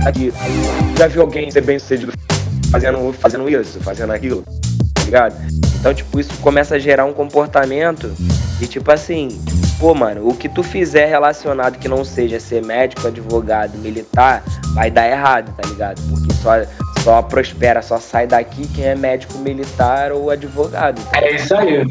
[0.03, 0.33] daqui,
[0.97, 2.11] já viu alguém ser bem sucedido
[2.69, 4.43] fazendo, fazendo isso, fazendo aquilo,
[4.93, 5.35] tá ligado?
[5.79, 8.13] Então, tipo, isso começa a gerar um comportamento
[8.59, 9.29] e, tipo assim,
[9.79, 14.89] pô, mano, o que tu fizer relacionado que não seja ser médico, advogado, militar, vai
[14.89, 16.01] dar errado, tá ligado?
[16.09, 16.51] Porque só,
[17.01, 21.01] só prospera, só sai daqui quem é médico, militar ou advogado.
[21.11, 21.19] Tá?
[21.19, 21.83] É isso aí.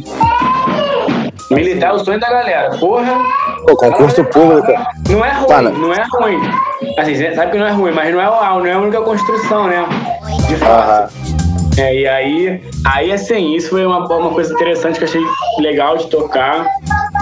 [1.51, 2.71] Militar é o sonho da galera.
[2.79, 3.19] Porra.
[3.67, 4.73] Pô, concurso público.
[5.09, 6.41] Não é ruim, tá, não é ruim.
[6.99, 9.67] Assim, você sabe que não é ruim, mas não é, não é a única construção,
[9.67, 9.85] né?
[10.49, 11.13] De fato.
[11.79, 15.23] É, e aí, aí assim, isso foi uma, uma coisa interessante que eu achei
[15.59, 16.67] legal de tocar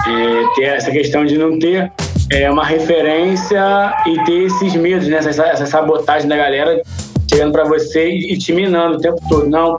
[0.07, 1.91] é, ter essa questão de não ter
[2.31, 5.17] é, uma referência e ter esses medos, né?
[5.17, 6.81] essa, essa sabotagem da galera
[7.29, 9.47] chegando para você e te minando o tempo todo.
[9.47, 9.77] Não.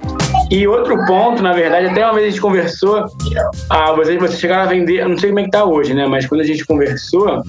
[0.51, 3.05] E outro ponto, na verdade, até uma vez a gente conversou,
[3.69, 6.07] ah, vocês, vocês chegaram a vender, não sei como é que tá hoje, né?
[6.07, 7.43] Mas quando a gente conversou,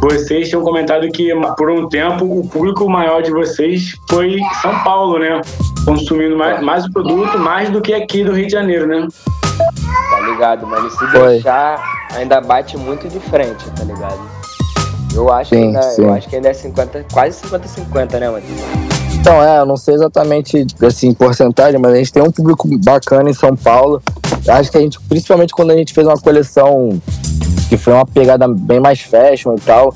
[0.00, 5.18] vocês tinham comentado que por um tempo o público maior de vocês foi São Paulo,
[5.18, 5.40] né?
[5.84, 9.08] consumindo mais, mais o produto, mais do que aqui do Rio de Janeiro, né?
[10.32, 10.66] Ligado?
[10.86, 11.28] E se Foi.
[11.28, 11.82] deixar,
[12.14, 14.20] ainda bate muito de frente, tá ligado?
[15.14, 16.02] Eu acho, que Sim, ainda, sim.
[16.02, 18.42] eu acho que ainda é 50, quase 50-50, né, mano?
[19.20, 23.30] Então, é, eu não sei exatamente, assim, porcentagem, mas a gente tem um público bacana
[23.30, 24.02] em São Paulo.
[24.44, 27.00] Eu acho que a gente, principalmente quando a gente fez uma coleção
[27.68, 29.94] que foi uma pegada bem mais fashion e tal,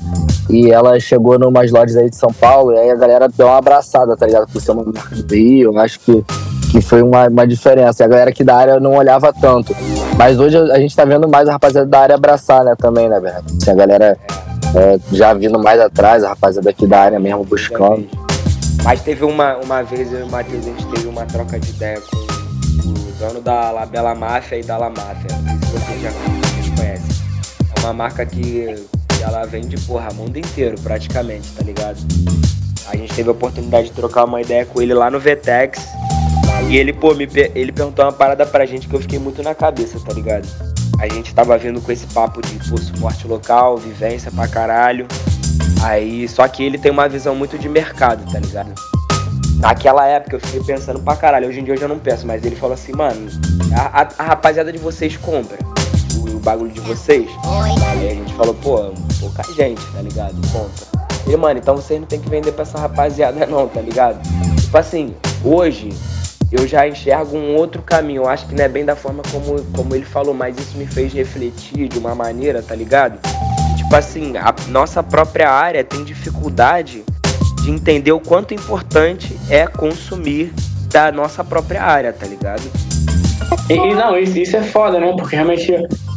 [0.49, 3.57] e ela chegou numas lojas aí de São Paulo, e aí a galera deu uma
[3.57, 4.47] abraçada, tá ligado?
[4.51, 6.23] Por ser uma marca do Rio, eu acho que,
[6.71, 8.03] que foi uma, uma diferença.
[8.03, 9.75] E a galera aqui da área não olhava tanto.
[10.17, 13.19] Mas hoje a gente tá vendo mais a rapaziada da área abraçar, né, também, né,
[13.19, 13.37] velho?
[13.37, 14.17] Assim, a galera
[14.75, 18.07] é, já vindo mais atrás, a rapaziada aqui da área mesmo buscando.
[18.83, 21.69] Mas teve uma, uma vez, eu e o Matheus, a gente teve uma troca de
[21.69, 25.29] ideia com o dono da Labela Máfia e da La Máfia.
[25.65, 26.57] Se vocês já conhecem.
[27.77, 28.75] É uma marca que,
[29.07, 31.97] que ela vende, porra, mundo inteiro, praticamente, tá ligado?
[32.87, 35.87] A gente teve a oportunidade de trocar uma ideia com ele lá no Vetex.
[36.69, 39.55] E ele, pô, me, ele perguntou uma parada pra gente que eu fiquei muito na
[39.55, 40.47] cabeça, tá ligado?
[40.99, 45.07] A gente tava vindo com esse papo de pô, suporte local, vivência pra caralho.
[45.81, 48.73] Aí, só que ele tem uma visão muito de mercado, tá ligado?
[49.59, 52.43] Naquela época eu fiquei pensando pra caralho, hoje em dia eu já não penso, mas
[52.45, 53.27] ele falou assim, mano,
[53.75, 55.57] a, a- a rapaziada de vocês compra
[56.19, 57.27] o, o bagulho de vocês.
[57.91, 60.35] Aí a gente falou, pô, pouca gente, tá ligado?
[60.51, 61.07] Compra.
[61.25, 64.19] Ele, mano, então vocês não tem que vender pra essa rapaziada não, tá ligado?
[64.61, 65.89] Tipo assim, hoje
[66.51, 68.23] eu já enxergo um outro caminho.
[68.23, 70.85] Eu acho que não é bem da forma como, como ele falou, mas isso me
[70.85, 73.19] fez refletir de uma maneira, tá ligado?
[73.77, 77.03] Tipo assim, a nossa própria área tem dificuldade
[77.63, 80.53] de entender o quanto importante é consumir
[80.91, 82.61] da nossa própria área, tá ligado?
[83.69, 85.13] E, e não, isso, isso é foda, né?
[85.17, 85.73] Porque realmente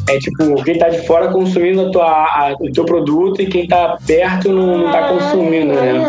[0.08, 3.66] é tipo, quem tá de fora consumindo a tua, a- o teu produto e quem
[3.68, 6.02] tá perto não, não tá consumindo, né?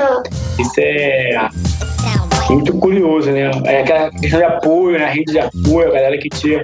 [0.59, 1.47] Isso é
[2.49, 3.51] muito curioso, né?
[3.65, 5.05] É aquela questão de apoio, né?
[5.05, 6.61] A rede de apoio, a galera que te,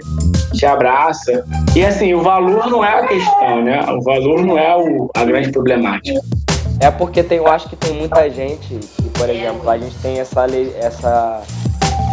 [0.53, 1.43] te abraça.
[1.75, 3.81] E assim, o valor não é a questão, né?
[3.91, 6.19] O valor não é o, a grande problemática.
[6.79, 10.19] É porque tem, eu acho que tem muita gente que, por exemplo, a gente tem
[10.19, 10.45] essa,
[10.79, 11.41] essa,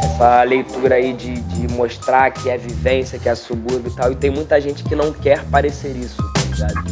[0.03, 4.15] essa leitura aí de, de mostrar que é vivência, que é subúrbio e tal, e
[4.15, 6.85] tem muita gente que não quer parecer isso, tá ligado?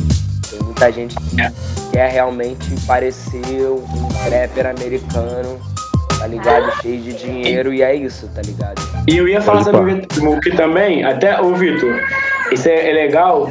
[0.50, 1.36] Tem muita gente que
[1.92, 5.58] quer realmente parecer um trapper americano,
[6.22, 6.80] tá ligado?
[6.80, 8.80] Cheio de dinheiro, e é isso, tá ligado?
[9.08, 12.00] E eu ia falar sobre o que também, até, ô Vitor,
[12.52, 13.50] isso é, é legal,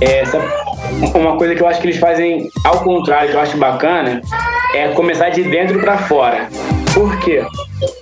[0.00, 0.40] é, essa,
[1.14, 4.20] uma coisa que eu acho que eles fazem ao contrário, que eu acho bacana,
[4.74, 6.48] é começar de dentro pra fora.
[6.92, 7.46] Por quê?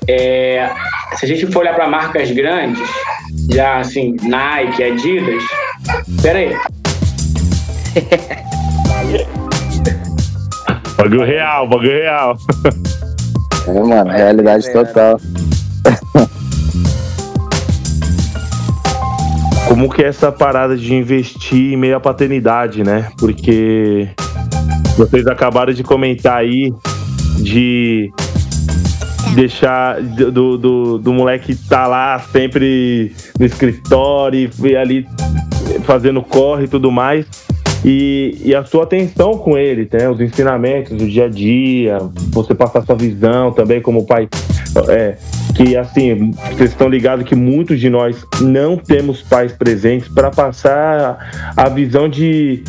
[0.09, 0.71] É,
[1.17, 2.89] se a gente for olhar pra marcas grandes,
[3.53, 5.43] já assim, Nike, Adidas,
[6.23, 6.57] pera aí,
[10.97, 12.37] Bagulho real, bagulho real.
[13.67, 15.21] É, mano, realidade total.
[19.69, 23.09] Como que é essa parada de investir em meio à paternidade, né?
[23.19, 24.09] Porque
[24.97, 26.73] vocês acabaram de comentar aí
[27.41, 28.11] de
[29.35, 35.07] deixar do, do, do moleque tá lá sempre no escritório e ali
[35.85, 37.27] fazendo corre e tudo mais.
[37.85, 40.09] E, e a sua atenção com ele, né?
[40.09, 41.99] Os ensinamentos do dia a dia,
[42.31, 44.29] você passar sua visão também como pai.
[44.89, 45.17] É,
[45.55, 51.53] que assim, vocês estão ligados que muitos de nós não temos pais presentes para passar
[51.57, 52.62] a visão de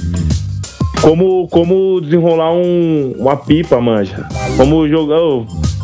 [1.01, 4.25] como, como desenrolar um, uma pipa, manja.
[4.55, 5.19] Como jogar,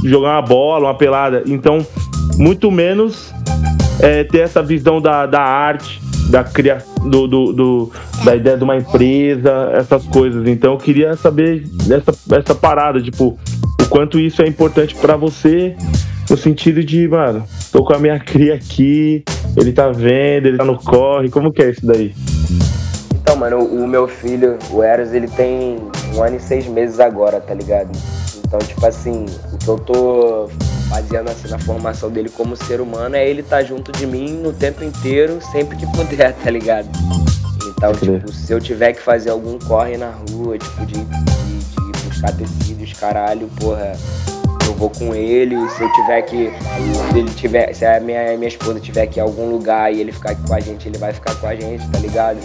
[0.04, 1.44] jogar uma bola, uma pelada.
[1.46, 1.86] Então,
[2.38, 3.34] muito menos
[4.00, 7.92] é, ter essa visão da, da arte, da criação, do, do, do-
[8.24, 10.48] da ideia de uma empresa, essas coisas.
[10.48, 13.38] Então, eu queria saber dessa essa parada, tipo,
[13.82, 15.76] o quanto isso é importante para você,
[16.30, 19.24] no sentido de, mano, tô com a minha cria aqui,
[19.58, 22.14] ele tá vendo, ele tá no corre, como que é isso daí?
[23.14, 25.78] Então, mano, o o meu filho, o Eros, ele tem
[26.16, 27.90] um ano e seis meses agora, tá ligado?
[28.46, 30.50] Então, tipo assim, o que eu tô
[30.94, 34.54] fazendo assim na formação dele como ser humano é ele estar junto de mim no
[34.54, 36.88] tempo inteiro, sempre que puder, tá ligado?
[37.68, 42.08] Então, tipo, se eu tiver que fazer algum corre na rua, tipo, de, de, de
[42.08, 43.94] buscar tecidos, caralho, porra,
[44.68, 45.56] eu vou com ele.
[45.72, 46.52] Se eu tiver que.
[47.12, 47.74] Se ele tiver.
[47.74, 50.48] Se a minha, minha esposa tiver que ir em algum lugar e ele ficar aqui
[50.48, 52.38] com a gente, ele vai ficar com a gente, tá ligado?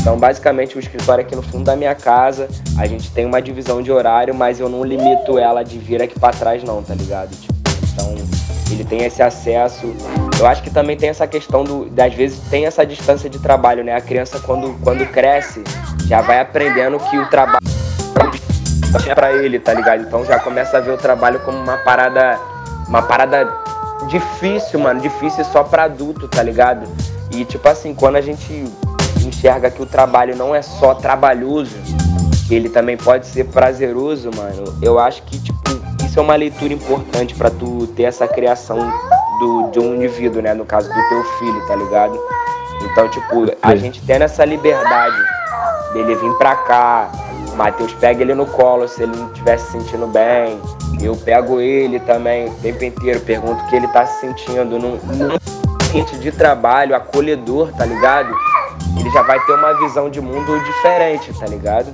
[0.00, 2.48] Então, basicamente, o escritório é aqui no fundo da minha casa.
[2.78, 6.18] A gente tem uma divisão de horário, mas eu não limito ela de vir aqui
[6.18, 7.30] pra trás, não, tá ligado?
[7.30, 7.53] Tipo,
[8.70, 9.94] ele tem esse acesso.
[10.38, 11.86] Eu acho que também tem essa questão do.
[11.90, 13.94] Das vezes tem essa distância de trabalho, né?
[13.94, 15.62] A criança, quando, quando cresce,
[16.06, 17.64] já vai aprendendo que o trabalho
[19.06, 20.02] é pra ele, tá ligado?
[20.02, 22.38] Então já começa a ver o trabalho como uma parada.
[22.88, 23.48] Uma parada
[24.08, 25.00] difícil, mano.
[25.00, 26.86] Difícil só pra adulto, tá ligado?
[27.30, 28.64] E, tipo assim, quando a gente
[29.26, 31.76] enxerga que o trabalho não é só trabalhoso,
[32.50, 35.58] ele também pode ser prazeroso, mano, eu acho que, tipo,
[36.14, 38.78] isso é uma leitura importante para tu ter essa criação
[39.40, 40.54] do, de um indivíduo, né?
[40.54, 42.16] No caso do teu filho, tá ligado?
[42.84, 45.16] Então, tipo, a gente tendo essa liberdade
[45.92, 47.10] dele vir pra cá,
[47.52, 50.60] o Matheus pega ele no colo se ele não estiver se sentindo bem.
[51.02, 54.96] Eu pego ele também o tempo inteiro, pergunto o que ele tá se sentindo num,
[54.98, 55.36] num
[55.82, 58.32] ambiente de trabalho acolhedor, tá ligado?
[59.00, 61.92] Ele já vai ter uma visão de mundo diferente, tá ligado?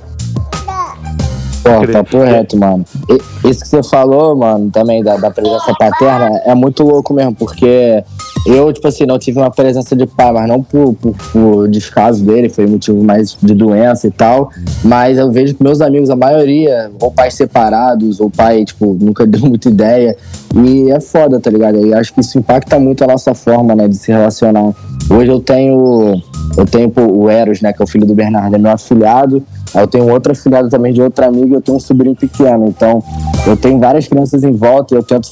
[1.62, 2.84] Pô, tá correto, mano.
[3.08, 7.34] E, isso que você falou, mano, também da, da presença paterna, é muito louco mesmo,
[7.34, 8.02] porque
[8.46, 12.24] eu, tipo assim, não tive uma presença de pai, mas não por, por, por descaso
[12.24, 14.50] dele, foi motivo mais de doença e tal.
[14.82, 19.26] Mas eu vejo que meus amigos, a maioria, ou pais separados, ou pai, tipo, nunca
[19.28, 20.16] deu muita ideia.
[20.54, 21.86] E é foda, tá ligado?
[21.86, 24.72] E acho que isso impacta muito a nossa forma, né, de se relacionar.
[25.10, 26.22] Hoje eu tenho.
[26.56, 29.42] Eu tenho pô, o Eros, né, que é o filho do Bernardo, é meu afilhado.
[29.74, 32.66] Aí eu tenho outra afilhada também de outra amiga e eu tenho um sobrinho pequeno.
[32.66, 33.02] Então,
[33.46, 35.30] eu tenho várias crianças em volta e eu tento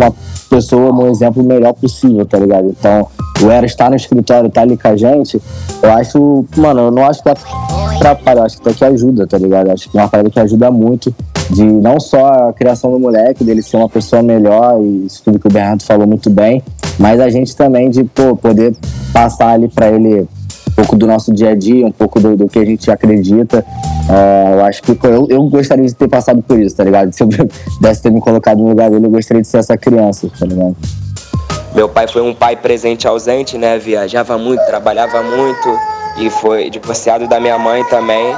[0.00, 0.14] uma
[0.48, 2.68] pessoa no exemplo melhor possível, tá ligado?
[2.68, 3.06] Então,
[3.42, 5.40] o Eros está no escritório, tá ali com a gente,
[5.82, 9.38] eu acho, mano, eu não acho que atrapalha, eu acho que até que ajuda, tá
[9.38, 9.68] ligado?
[9.68, 11.14] Eu acho que é uma parada que ajuda muito
[11.50, 15.38] de não só a criação do moleque, dele ser uma pessoa melhor, e isso tudo
[15.38, 16.62] que o Bernardo falou muito bem,
[16.98, 18.76] mas a gente também de pô, poder
[19.12, 20.28] passar ali para ele
[20.72, 23.64] um pouco do nosso dia a dia, um pouco do, do que a gente acredita.
[24.08, 27.12] Uh, eu acho que eu, eu gostaria de ter passado por isso, tá ligado?
[27.14, 30.28] Se eu pudesse ter me colocado no lugar dele, eu gostaria de ser essa criança,
[30.38, 30.76] tá ligado?
[31.74, 33.78] Meu pai foi um pai presente ausente, né?
[33.78, 35.78] Viajava muito, trabalhava muito
[36.18, 38.34] e foi divorciado da minha mãe também.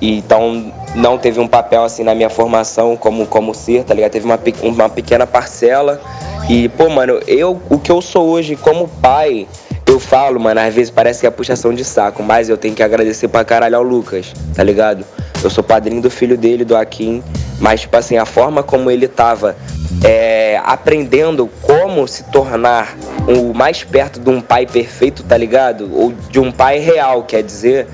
[0.00, 4.12] E, então não teve um papel assim na minha formação como, como ser, tá ligado?
[4.12, 6.00] Teve uma, uma pequena parcela.
[6.48, 9.48] E, pô, mano, eu, o que eu sou hoje como pai,
[9.86, 12.82] eu falo, mano, às vezes parece que é puxação de saco, mas eu tenho que
[12.82, 15.04] agradecer pra caralho ao Lucas, tá ligado?
[15.42, 17.22] Eu sou padrinho do filho dele, do Akin,
[17.60, 19.56] mas, tipo assim, a forma como ele tava
[20.04, 22.96] é, aprendendo como se tornar
[23.28, 25.88] o mais perto de um pai perfeito, tá ligado?
[25.92, 27.86] Ou de um pai real, quer dizer,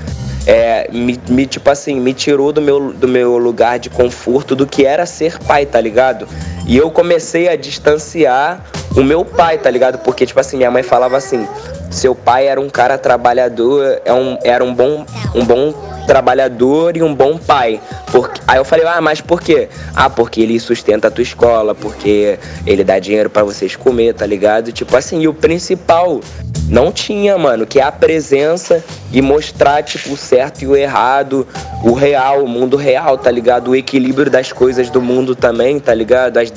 [0.46, 4.66] é, me, me, tipo assim, me tirou do meu, do meu lugar de conforto do
[4.66, 6.26] que era ser pai, tá ligado?
[6.66, 8.64] E eu comecei a distanciar
[8.96, 9.98] o meu pai, tá ligado?
[9.98, 11.46] Porque, tipo assim, minha mãe falava assim:
[11.90, 15.04] seu pai era um cara trabalhador, é um, era um bom,
[15.34, 15.74] um bom
[16.06, 17.80] trabalhador e um bom pai.
[18.10, 19.68] Porque, aí eu falei, ah, mas por quê?
[19.94, 24.26] Ah, porque ele sustenta a tua escola, porque ele dá dinheiro para vocês comer, tá
[24.26, 24.72] ligado?
[24.72, 26.20] Tipo assim, e o principal
[26.68, 28.82] não tinha, mano, que é a presença
[29.12, 31.46] e mostrar, tipo, o certo e o errado,
[31.84, 33.72] o real, o mundo real, tá ligado?
[33.72, 36.38] O equilíbrio das coisas do mundo também, tá ligado?
[36.38, 36.50] As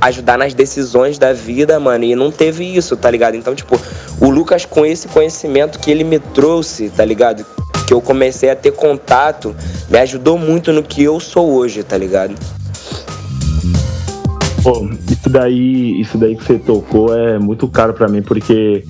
[0.00, 3.36] ajudar nas decisões da vida, mano, e não teve isso, tá ligado?
[3.36, 3.80] Então, tipo,
[4.20, 7.44] o Lucas com esse conhecimento que ele me trouxe, tá ligado?
[7.86, 9.54] Que eu comecei a ter contato,
[9.88, 12.34] me ajudou muito no que eu sou hoje, tá ligado?
[14.62, 18.84] Pô, isso daí, isso daí que você tocou é muito caro para mim, porque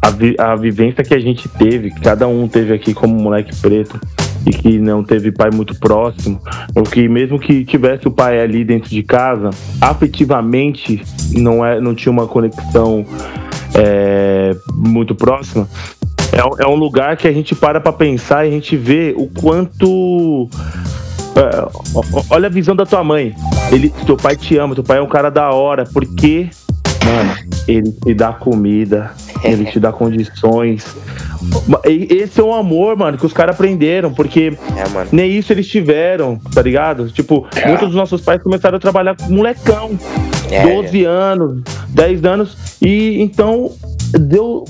[0.00, 3.54] a, vi, a vivência que a gente teve, que cada um teve aqui como moleque
[3.56, 4.00] preto,
[4.46, 6.40] e que não teve pai muito próximo,
[6.74, 11.94] ou que mesmo que tivesse o pai ali dentro de casa, afetivamente não, é, não
[11.94, 13.04] tinha uma conexão
[13.74, 15.68] é, muito próxima,
[16.32, 19.26] é, é, um lugar que a gente para para pensar e a gente vê o
[19.28, 20.48] quanto.
[21.34, 21.68] É,
[22.30, 23.34] olha a visão da tua mãe.
[23.70, 26.48] Ele, teu pai te ama, teu pai é um cara da hora, porque,
[27.04, 27.36] mano,
[27.66, 29.12] ele te dá comida,
[29.44, 30.96] ele te dá condições.
[31.84, 36.38] Esse é um amor, mano, que os caras aprenderam, porque é, nem isso eles tiveram,
[36.52, 37.10] tá ligado?
[37.10, 37.68] Tipo, é.
[37.68, 39.98] muitos dos nossos pais começaram a trabalhar com molecão,
[40.50, 43.72] é, 12 anos, 10 anos, e então
[44.18, 44.64] deu.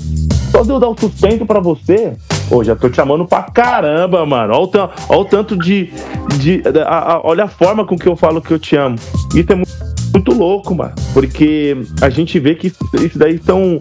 [0.51, 2.13] Só deu dar o sustento para você.
[2.47, 4.53] Pô, já tô te chamando pra caramba, mano.
[4.55, 5.91] Olha o, olha o tanto de.
[6.39, 8.95] de a, a, olha a forma com que eu falo que eu te amo.
[9.35, 9.71] Isso é muito,
[10.11, 10.93] muito louco, mano.
[11.13, 13.77] Porque a gente vê que isso, isso daí são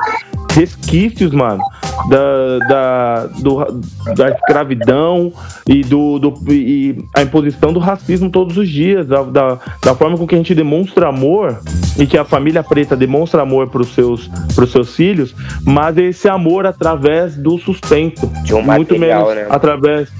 [0.52, 1.62] resquícios, mano,
[2.08, 3.80] da, da, do,
[4.16, 5.32] da escravidão
[5.66, 10.16] e, do, do, e a imposição do racismo todos os dias, da, da, da forma
[10.16, 11.60] com que a gente demonstra amor
[11.98, 15.34] e que a família preta demonstra amor para os seus, pros seus filhos,
[15.64, 18.26] mas esse amor através do sustento.
[18.44, 19.46] De um muito material, menos né?
[19.50, 20.10] através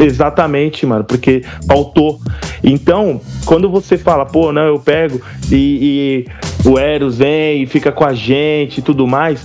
[0.00, 2.18] Exatamente, mano, porque faltou.
[2.64, 5.20] Então, quando você fala, pô, não, eu pego
[5.50, 6.24] e,
[6.64, 9.44] e o Eros vem e fica com a gente e tudo mais,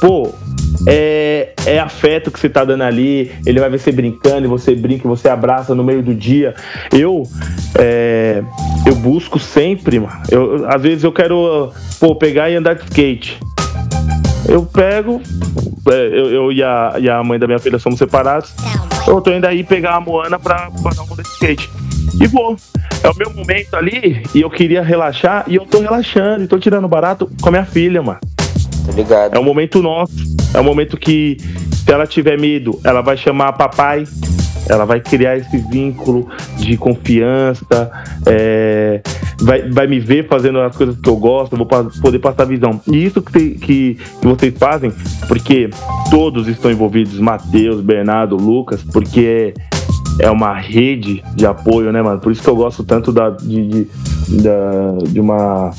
[0.00, 0.30] pô,
[0.86, 3.32] é, é afeto que você tá dando ali.
[3.44, 6.54] Ele vai ver você brincando, e você brinca, você abraça no meio do dia.
[6.92, 7.24] Eu,
[7.78, 8.42] é,
[8.86, 10.22] eu busco sempre, mano.
[10.30, 13.38] Eu, às vezes eu quero, pô, pegar e andar de skate.
[14.48, 15.20] Eu pego,
[15.88, 18.52] é, eu, eu e, a, e a mãe da minha filha somos separados.
[19.06, 21.70] Eu tô indo aí pegar a Moana pra, pra dar um rolê de skate.
[22.20, 22.56] E vou.
[23.02, 26.58] É o meu momento ali e eu queria relaxar e eu tô relaxando e tô
[26.58, 28.20] tirando barato com a minha filha, mano.
[28.86, 29.34] Tá ligado?
[29.34, 30.14] É um momento nosso.
[30.54, 31.36] É um momento que,
[31.84, 34.04] se ela tiver medo, ela vai chamar papai.
[34.68, 37.90] Ela vai criar esse vínculo de confiança,
[38.24, 39.00] é,
[39.42, 42.80] vai, vai me ver fazendo as coisas que eu gosto, vou pa- poder passar visão.
[42.86, 44.92] E isso que, te- que, que vocês fazem,
[45.28, 45.68] porque
[46.10, 49.54] todos estão envolvidos, Matheus, Bernardo, Lucas, porque
[50.18, 52.20] é uma rede de apoio, né, mano?
[52.20, 53.88] Por isso que eu gosto tanto da, de, de,
[54.42, 55.70] da, de uma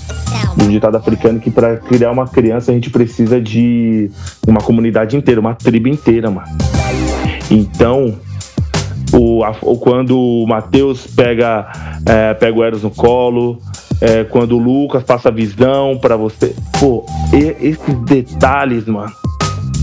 [0.58, 4.12] de um ditado africano que para criar uma criança a gente precisa de
[4.48, 6.48] uma comunidade inteira, uma tribo inteira, mano.
[7.50, 8.16] Então,
[9.14, 11.72] o, a- o- quando o Matheus pega,
[12.06, 13.60] é, pega o Eros no colo,
[14.02, 16.56] é, quando o Lucas passa a visão pra você.
[16.80, 19.12] Pô, e- esses detalhes, mano,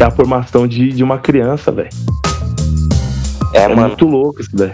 [0.01, 1.91] é a formação de, de uma criança, velho.
[3.53, 3.89] É, É mano.
[3.89, 4.72] muito louco isso, velho.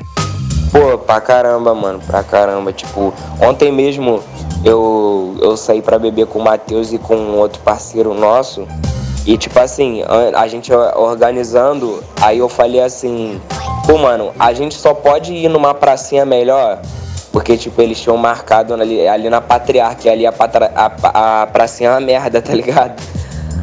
[0.72, 2.72] Pô, pra caramba, mano, pra caramba.
[2.72, 4.20] Tipo, ontem mesmo
[4.64, 8.66] eu, eu saí pra beber com o Matheus e com outro parceiro nosso.
[9.26, 10.02] E, tipo assim,
[10.34, 13.40] a, gente organizando, aí eu falei assim:
[13.84, 16.80] pô, mano, a gente só pode ir numa pracinha melhor.
[17.32, 21.90] Porque, tipo, eles tinham marcado ali, ali na Patriarca, ali a, patra, a, a pracinha
[21.90, 23.02] é uma merda, tá ligado?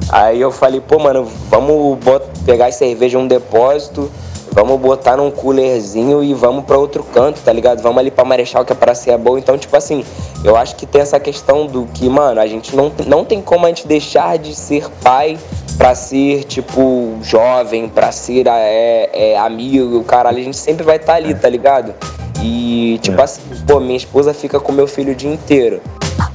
[0.09, 4.11] Aí eu falei, pô, mano, vamos bot- pegar as cervejas em um depósito,
[4.53, 7.81] vamos botar num coolerzinho e vamos pra outro canto, tá ligado?
[7.81, 9.39] Vamos ali pra Marechal, que a praça é boa.
[9.39, 10.05] Então, tipo assim,
[10.43, 13.65] eu acho que tem essa questão do que, mano, a gente não, não tem como
[13.65, 15.37] a gente deixar de ser pai
[15.77, 20.37] pra ser, tipo, jovem, pra ser é, é, amigo, caralho.
[20.37, 21.93] A gente sempre vai estar ali, tá ligado?
[22.41, 23.23] E, tipo É.
[23.23, 25.81] assim, pô, minha esposa fica com meu filho o dia inteiro.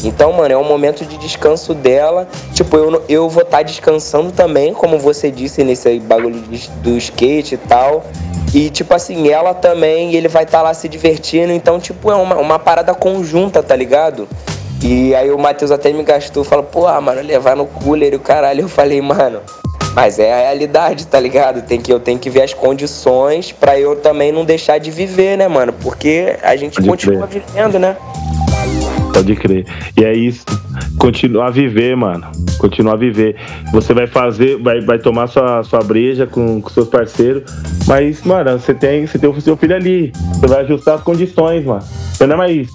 [0.02, 2.26] Então, mano, é um momento de descanso dela.
[2.54, 6.40] Tipo, eu, eu vou estar descansando também, como você disse nesse bagulho
[6.82, 8.04] do skate e tal.
[8.54, 11.52] E, tipo assim, ela também, ele vai estar lá se divertindo.
[11.52, 14.26] Então, tipo, é uma, uma parada conjunta, tá ligado?
[14.82, 18.20] E aí o Matheus até me gastou, falou, porra, mano, levar no cooler e o
[18.20, 18.62] caralho.
[18.62, 19.40] Eu falei, mano,
[19.94, 21.62] mas é a realidade, tá ligado?
[21.62, 25.36] Tem que, eu tenho que ver as condições pra eu também não deixar de viver,
[25.36, 25.72] né, mano?
[25.72, 27.96] Porque a gente Pode continua vivendo, né?
[29.12, 29.66] Pode crer.
[29.96, 30.44] E é isso.
[30.98, 32.24] Continuar a viver, mano.
[32.58, 33.34] Continuar a viver.
[33.72, 37.42] Você vai fazer, vai, vai tomar sua, sua breja com, com seus parceiros.
[37.86, 40.12] Mas, mano, você tem, você tem o seu filho ali.
[40.34, 41.82] Você vai ajustar as condições, mano.
[42.12, 42.68] Você não é mais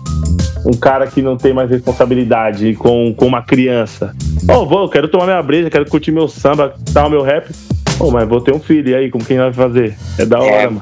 [0.65, 4.13] um cara que não tem mais responsabilidade com, com uma criança.
[4.49, 7.49] Ô, vou, quero tomar minha breja, quero curtir meu samba, tal, meu rap.
[7.99, 9.95] Ô, mas vou ter um filho, e aí, como quem vai fazer?
[10.17, 10.65] É da hora, É.
[10.67, 10.81] mano.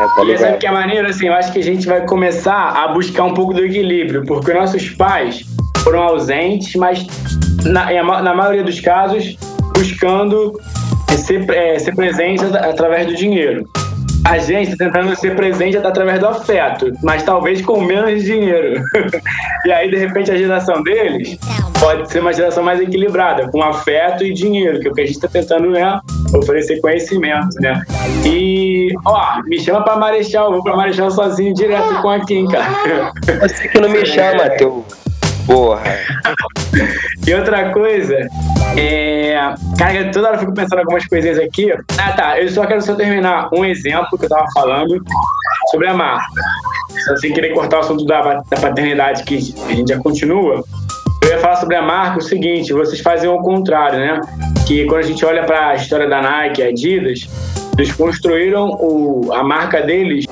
[0.00, 2.88] É, tá E que é maneiro, assim, eu acho que a gente vai começar a
[2.88, 5.44] buscar um pouco do equilíbrio, porque nossos pais
[5.78, 7.06] foram ausentes, mas
[7.64, 9.36] na, na maioria dos casos
[9.74, 10.58] buscando
[11.08, 13.68] ser, é, ser presente at- através do dinheiro.
[14.28, 18.82] A gente tá tentando ser presente através do afeto, mas talvez com menos dinheiro.
[19.64, 21.38] e aí, de repente, a geração deles
[21.80, 25.06] pode ser uma geração mais equilibrada, com afeto e dinheiro, que é o que a
[25.06, 25.98] gente está tentando né,
[26.34, 27.82] oferecer conhecimento, né?
[28.26, 33.12] E, ó, me chama pra Marechal, vou pra Marechal sozinho, direto com a Kim, cara.
[33.40, 34.84] Você que não me chama, teu.
[35.48, 35.98] Porra.
[37.26, 38.28] E outra coisa,
[38.76, 39.34] é.
[39.78, 41.72] Cara, toda hora eu fico pensando algumas coisinhas aqui.
[41.98, 42.38] Ah, tá.
[42.38, 45.02] Eu só quero só terminar um exemplo que eu tava falando
[45.70, 46.26] sobre a marca.
[47.18, 50.62] Sem querer cortar o assunto da, da paternidade, que a gente já continua.
[51.22, 54.20] Eu ia falar sobre a marca o seguinte: vocês fazem o contrário, né?
[54.66, 57.26] Que quando a gente olha para a história da Nike, Adidas,
[57.78, 60.26] eles construíram o, a marca deles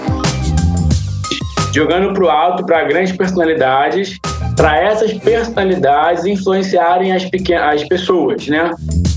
[1.73, 4.19] jogando pro alto para grandes personalidades,
[4.57, 8.71] para essas personalidades influenciarem as pequenas as pessoas, né?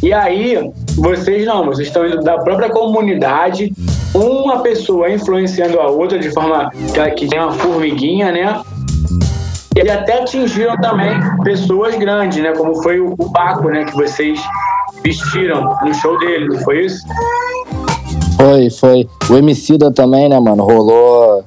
[0.04, 0.60] E aí,
[0.98, 3.74] vocês não, vocês estão indo da própria comunidade,
[4.14, 6.70] uma pessoa influenciando a outra de forma
[7.16, 8.62] que, tem uma formiguinha, né?
[9.76, 11.10] E até atingiram também
[11.44, 12.52] pessoas grandes, né?
[12.54, 13.86] Como foi o, o né?
[13.86, 14.40] Que vocês
[15.04, 17.06] vestiram no show dele, não foi isso?
[18.36, 19.08] Foi, foi.
[19.30, 20.64] O Emicida também, né, mano?
[20.64, 21.44] Rolou.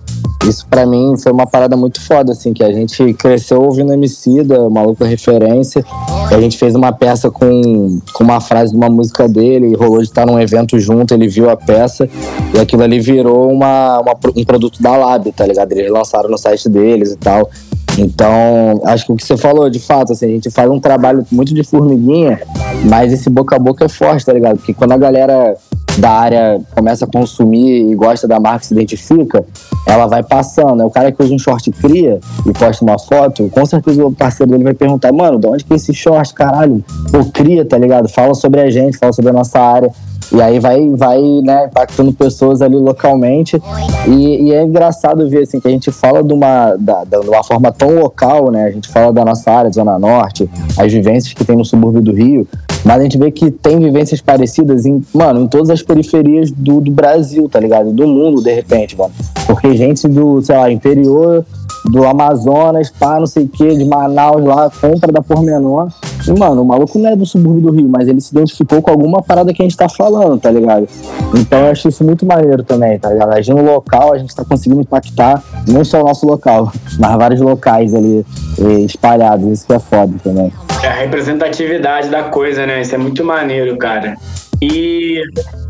[0.49, 4.69] Isso pra mim foi uma parada muito foda, assim, que a gente cresceu ouvindo Emicida,
[4.69, 5.85] maluco referência.
[6.31, 9.99] A gente fez uma peça com, com uma frase de uma música dele, e rolou
[9.99, 12.09] de estar num evento junto, ele viu a peça,
[12.55, 15.71] e aquilo ali virou uma, uma- um produto da Lab, tá ligado?
[15.73, 17.49] Eles lançaram no site deles e tal.
[17.97, 21.25] Então, acho que o que você falou, de fato, assim, a gente faz um trabalho
[21.31, 22.41] muito de formiguinha,
[22.89, 24.57] mas esse boca a boca é forte, tá ligado?
[24.57, 25.55] Porque quando a galera
[25.99, 29.45] da área começa a consumir e gosta da marca, se identifica,
[29.87, 30.83] ela vai passando.
[30.83, 34.13] É o cara que usa um short cria e posta uma foto, com certeza o
[34.13, 36.85] parceiro dele vai perguntar, mano, de onde que é esse short, caralho?
[37.11, 38.09] Pô, cria, tá ligado?
[38.09, 39.93] Fala sobre a gente, fala sobre a nossa área.
[40.33, 43.61] E aí vai, vai né, impactando pessoas ali localmente.
[44.07, 47.43] E, e, é engraçado ver assim, que a gente fala de uma, da, de uma
[47.43, 48.65] forma tão local, né?
[48.67, 50.49] A gente fala da nossa área, Zona Norte,
[50.79, 52.47] as vivências que tem no subúrbio do Rio.
[52.85, 56.81] Mas a gente vê que tem vivências parecidas em, mano, em todas as periferias do,
[56.81, 57.93] do Brasil, tá ligado?
[57.93, 59.13] Do mundo, de repente, mano.
[59.47, 61.45] Porque gente do, sei lá, interior
[61.85, 65.89] do Amazonas, pá, não sei o que, de Manaus lá, compra da Pormenor.
[66.27, 68.91] E, mano, o maluco não é do subúrbio do Rio, mas ele se identificou com
[68.91, 70.89] alguma parada que a gente tá falando, tá ligado?
[71.35, 73.33] Então eu acho isso muito maneiro também, tá ligado?
[73.33, 77.41] Agindo no local, a gente tá conseguindo impactar não só o nosso local, mas vários
[77.41, 78.25] locais ali
[78.59, 79.47] eh, espalhados.
[79.49, 80.53] Isso que é foda também.
[80.83, 82.81] É a representatividade da coisa, né?
[82.81, 84.17] Isso é muito maneiro, cara.
[84.63, 85.21] E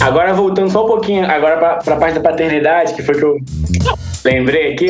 [0.02, 3.38] agora voltando só um pouquinho agora para a parte da paternidade, que foi que eu
[4.22, 4.88] lembrei aqui.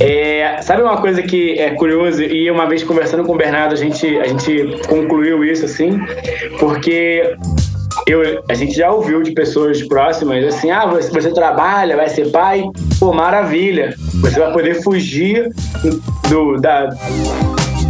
[0.00, 3.76] É, sabe uma coisa que é curioso e uma vez conversando com o Bernardo a
[3.76, 5.98] gente a gente concluiu isso assim,
[6.58, 7.36] porque
[8.06, 12.30] eu, a gente já ouviu de pessoas próximas assim, ah, você, você trabalha, vai ser
[12.30, 12.64] pai,
[12.98, 15.48] pô, maravilha, você vai poder fugir
[16.28, 16.90] do, da,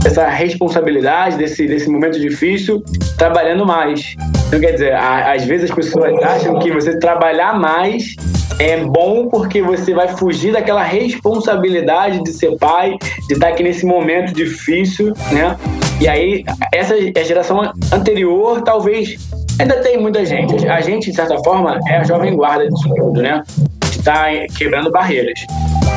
[0.07, 2.83] essa responsabilidade desse, desse momento difícil
[3.19, 4.15] trabalhando mais.
[4.47, 8.15] Então, quer dizer, a, às vezes as pessoas acham que você trabalhar mais
[8.59, 12.97] é bom porque você vai fugir daquela responsabilidade de ser pai,
[13.27, 15.57] de estar aqui nesse momento difícil, né?
[16.01, 19.17] E aí, essa a geração anterior, talvez,
[19.59, 20.67] ainda tem muita gente.
[20.69, 23.43] A gente, de certa forma, é a jovem guarda disso tudo, né?
[23.91, 24.27] Está
[24.57, 25.41] quebrando barreiras.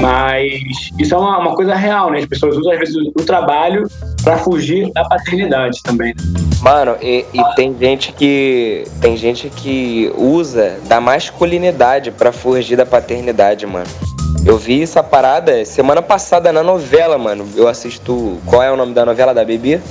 [0.01, 0.61] Mas
[0.97, 2.19] isso é uma, uma, coisa real, né?
[2.19, 3.87] As pessoas usam, às vezes, o trabalho
[4.23, 6.13] para fugir da paternidade também.
[6.61, 8.85] Mano, e, e, tem gente que.
[9.01, 13.87] Tem gente que usa da masculinidade para fugir da paternidade, mano.
[14.45, 17.47] Eu vi essa parada semana passada na novela, mano.
[17.55, 18.37] Eu assisto.
[18.45, 19.81] Qual é o nome da novela da Bibi?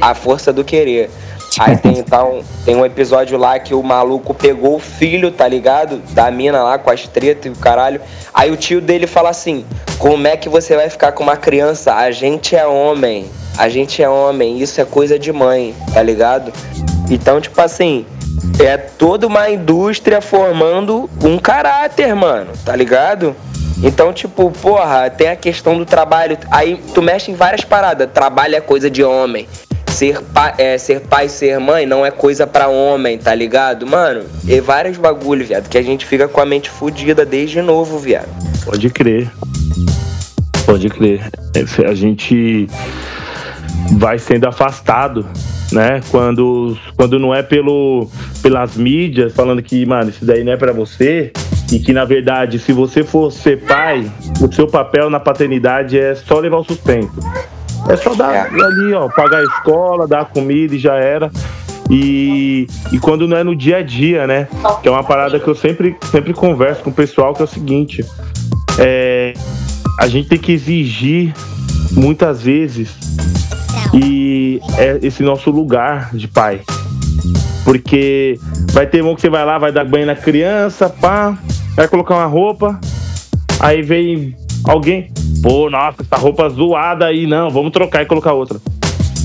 [0.00, 1.10] A Força do Querer.
[1.58, 5.98] Aí tem então, tem um episódio lá que o maluco pegou o filho, tá ligado?
[6.10, 8.00] Da mina lá com as tretas e o caralho.
[8.32, 9.64] Aí o tio dele fala assim:
[9.98, 11.94] Como é que você vai ficar com uma criança?
[11.94, 13.30] A gente é homem.
[13.56, 14.58] A gente é homem.
[14.58, 16.52] Isso é coisa de mãe, tá ligado?
[17.10, 18.04] Então, tipo assim,
[18.58, 23.36] é toda uma indústria formando um caráter, mano, tá ligado?
[23.82, 26.38] Então, tipo, porra, tem a questão do trabalho.
[26.50, 28.08] Aí tu mexe em várias paradas.
[28.12, 29.46] Trabalho é coisa de homem
[29.94, 33.86] ser, pa, é, ser pai, ser mãe não é coisa para homem, tá ligado?
[33.86, 37.98] Mano, e vários bagulho, viado, que a gente fica com a mente fodida desde novo,
[37.98, 38.28] viado.
[38.64, 39.30] Pode crer.
[40.66, 41.20] Pode crer.
[41.88, 42.66] A gente
[43.92, 45.24] vai sendo afastado,
[45.70, 46.00] né?
[46.10, 48.10] Quando, quando não é pelo,
[48.42, 51.32] pelas mídias falando que, mano, isso daí não é para você.
[51.72, 56.14] E que, na verdade, se você for ser pai, o seu papel na paternidade é
[56.14, 57.14] só levar o sustento.
[57.88, 58.40] É só dar é.
[58.40, 61.30] ali, ó, pagar a escola, dar a comida e já era.
[61.90, 64.48] E, e quando não é no dia a dia, né?
[64.82, 67.48] Que é uma parada que eu sempre, sempre converso com o pessoal, que é o
[67.48, 68.04] seguinte.
[68.78, 69.34] É,
[70.00, 71.34] a gente tem que exigir
[71.92, 72.96] muitas vezes
[73.92, 76.62] e é esse nosso lugar de pai.
[77.64, 78.38] Porque
[78.72, 81.36] vai ter um que você vai lá, vai dar banho na criança, pá,
[81.76, 82.78] vai colocar uma roupa,
[83.60, 85.10] aí vem alguém,
[85.42, 88.58] pô, nossa, essa roupa zoada aí, não, vamos trocar e colocar outra.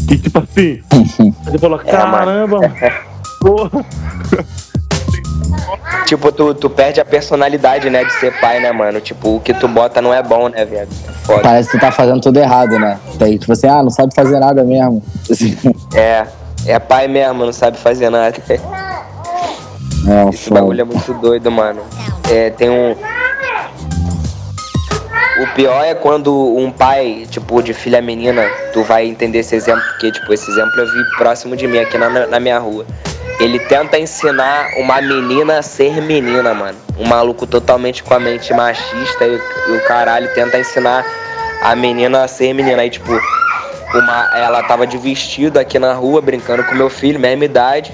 [0.10, 0.82] E tipo assim,
[1.44, 2.94] você falou, é, caramba, é,
[3.40, 3.86] porra.
[6.06, 9.00] Tipo, tu, tu perde a personalidade, né, de ser pai, né, mano?
[9.00, 10.90] Tipo, o que tu bota não é bom, né, velho?
[11.44, 13.00] Parece que tu tá fazendo tudo errado, né?
[13.20, 15.04] Daí, tipo assim, ah, não sabe fazer nada mesmo.
[15.94, 16.26] É,
[16.66, 18.36] é pai mesmo, não sabe fazer nada.
[18.50, 21.82] É, Esse bagulho é muito doido, mano.
[22.32, 22.96] É, tem um,
[25.40, 29.84] o pior é quando um pai, tipo, de filha menina, tu vai entender esse exemplo,
[29.92, 32.86] porque, tipo, esse exemplo eu vi próximo de mim, aqui na, na minha rua.
[33.40, 36.78] Ele tenta ensinar uma menina a ser menina, mano.
[36.98, 41.06] Um maluco totalmente com a mente machista e, e o caralho tenta ensinar
[41.64, 42.82] a menina a ser menina.
[42.82, 43.10] Aí, tipo,
[43.94, 47.94] uma, ela tava de vestido aqui na rua, brincando com meu filho, mesma idade.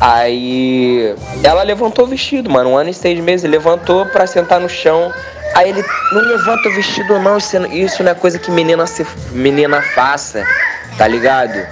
[0.00, 4.68] Aí ela levantou o vestido, mano, um ano e seis meses, levantou pra sentar no
[4.68, 5.12] chão
[5.54, 9.80] Aí ele, não levanta o vestido não, isso não é coisa que menina, se, menina
[9.80, 10.44] faça,
[10.98, 11.64] tá ligado?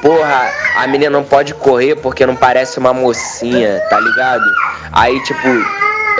[0.00, 4.44] Porra, a menina não pode correr porque não parece uma mocinha, tá ligado?
[4.92, 5.48] Aí, tipo,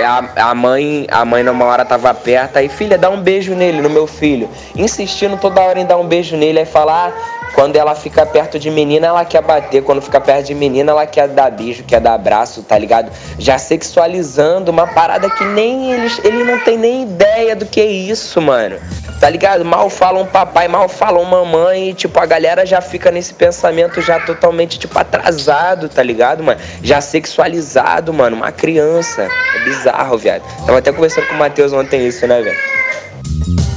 [0.03, 3.81] a, a mãe, a mãe numa hora tava perto, aí, filha, dá um beijo nele,
[3.81, 4.51] no meu filho.
[4.75, 8.59] Insistindo toda hora em dar um beijo nele, aí falar, ah, quando ela fica perto
[8.59, 9.83] de menina, ela quer bater.
[9.83, 13.13] Quando fica perto de menina, ela quer dar beijo, quer dar abraço, tá ligado?
[13.39, 16.21] Já sexualizando uma parada que nem eles.
[16.25, 18.77] Ele não tem nem ideia do que é isso, mano.
[19.21, 19.65] Tá ligado?
[19.65, 21.91] Mal falam papai, mal falam mamãe.
[21.91, 26.61] E, tipo, a galera já fica nesse pensamento já totalmente, tipo, atrasado, tá ligado, mano?
[26.83, 28.37] Já sexualizado, mano.
[28.37, 29.29] Uma criança.
[29.55, 30.43] É bizarro, viado.
[30.67, 33.74] Tava até conversando com o Matheus ontem isso, né, velho?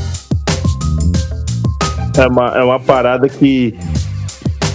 [2.18, 3.76] É uma, é uma parada que,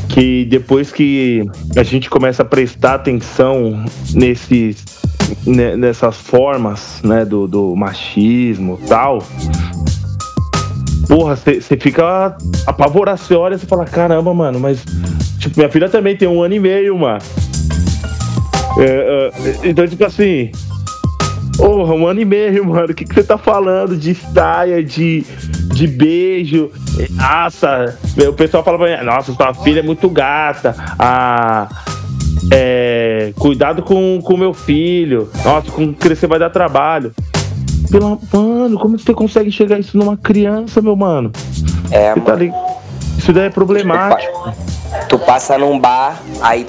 [0.08, 1.44] que depois que
[1.76, 3.84] a gente começa a prestar atenção
[4.14, 4.84] nesses,
[5.44, 9.18] nessas formas né, do, do machismo tal,
[11.08, 12.36] porra, você fica
[12.66, 14.84] apavorado, você olha e fala, caramba, mano, mas
[15.38, 17.22] tipo, minha filha também tem um ano e meio, mano.
[18.78, 20.50] É, é, então, tipo assim,
[21.56, 22.90] Porra, um ano e meio, mano.
[22.90, 25.24] O que, que você tá falando de saia, de,
[25.72, 26.70] de beijo?
[27.10, 27.98] Nossa,
[28.28, 30.74] o pessoal fala pra mim, nossa, sua filha é muito gata.
[30.98, 31.68] Ah,
[32.52, 35.30] é, cuidado com o meu filho.
[35.44, 37.12] Nossa, com crescer vai dar trabalho.
[37.90, 41.32] Pelo, mano, como você consegue chegar isso numa criança, meu mano?
[41.90, 42.54] É, tá mano.
[43.18, 44.52] Isso daí é problemático.
[45.08, 46.66] Tu passa num bar, aí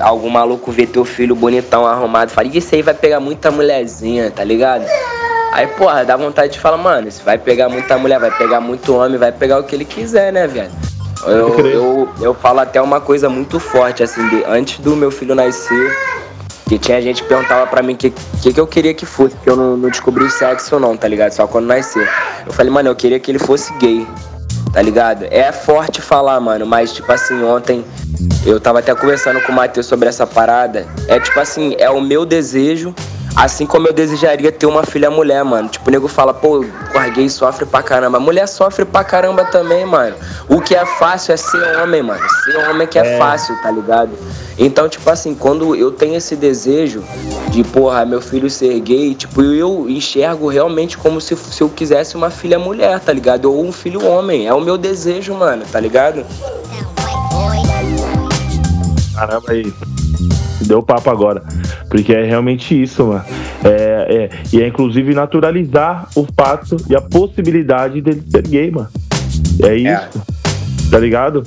[0.00, 4.44] algum maluco vê teu filho bonitão, arrumado, fala, isso aí vai pegar muita mulherzinha, tá
[4.44, 4.84] ligado?
[5.54, 8.92] Aí, porra, dá vontade de falar, mano, se vai pegar muita mulher, vai pegar muito
[8.92, 10.72] homem, vai pegar o que ele quiser, né, velho?
[11.24, 15.32] Eu, eu, eu falo até uma coisa muito forte, assim, de, antes do meu filho
[15.32, 15.96] nascer,
[16.68, 18.10] que tinha gente que perguntava pra mim o que,
[18.42, 21.06] que, que, eu queria que fosse, porque eu não, não descobri o sexo não, tá
[21.06, 21.30] ligado?
[21.30, 22.04] Só quando nasceu.
[22.44, 24.04] Eu falei, mano, eu queria que ele fosse gay
[24.74, 25.24] tá ligado?
[25.30, 27.84] É forte falar, mano, mas tipo assim, ontem
[28.44, 30.84] eu tava até conversando com o Matheus sobre essa parada.
[31.06, 32.92] É tipo assim, é o meu desejo,
[33.36, 35.68] assim como eu desejaria ter uma filha mulher, mano.
[35.68, 38.20] Tipo, o nego fala, pô, o gay sofre pra caramba.
[38.20, 40.16] Mulher sofre pra caramba também, mano.
[40.48, 42.22] O que é fácil é ser homem, mano.
[42.44, 43.18] Ser homem que é, é.
[43.18, 44.10] fácil, tá ligado?
[44.56, 47.02] Então, tipo assim, quando eu tenho esse desejo
[47.48, 52.16] de, porra, meu filho ser gay, tipo, eu enxergo realmente como se, se eu quisesse
[52.16, 53.52] uma filha mulher, tá ligado?
[53.52, 54.46] Ou um filho homem.
[54.46, 56.24] É o meu desejo, mano, tá ligado?
[59.14, 59.72] Caramba aí.
[60.62, 61.42] Deu papo agora.
[61.88, 63.24] Porque é realmente isso, mano.
[63.64, 68.88] É, é, e é inclusive naturalizar o fato e a possibilidade dele ser gay, mano.
[69.62, 69.76] É, é.
[69.76, 70.18] isso.
[70.18, 70.90] É.
[70.90, 71.42] Tá ligado?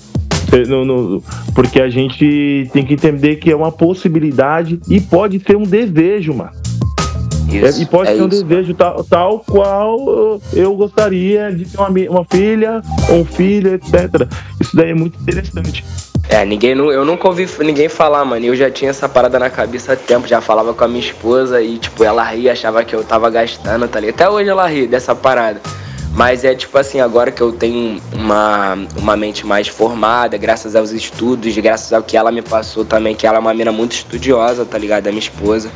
[0.68, 5.58] No, no, porque a gente tem que entender que é uma possibilidade e pode ser
[5.58, 6.52] um desejo, mano.
[7.50, 11.90] Isso, e pode é ser um desejo tal, tal qual eu gostaria de ter uma,
[12.10, 14.28] uma filha, um filho, etc.
[14.60, 15.84] Isso daí é muito interessante.
[16.30, 18.46] É, ninguém, eu nunca ouvi ninguém falar, mano.
[18.46, 21.62] Eu já tinha essa parada na cabeça há tempo, já falava com a minha esposa
[21.62, 24.16] e, tipo, ela ria, achava que eu tava gastando, tá ligado?
[24.16, 25.62] Até hoje ela ri dessa parada.
[26.18, 30.92] Mas é tipo assim, agora que eu tenho uma, uma mente mais formada, graças aos
[30.92, 34.66] estudos, graças ao que ela me passou também, que ela é uma mina muito estudiosa,
[34.66, 35.08] tá ligado?
[35.08, 35.72] A minha esposa.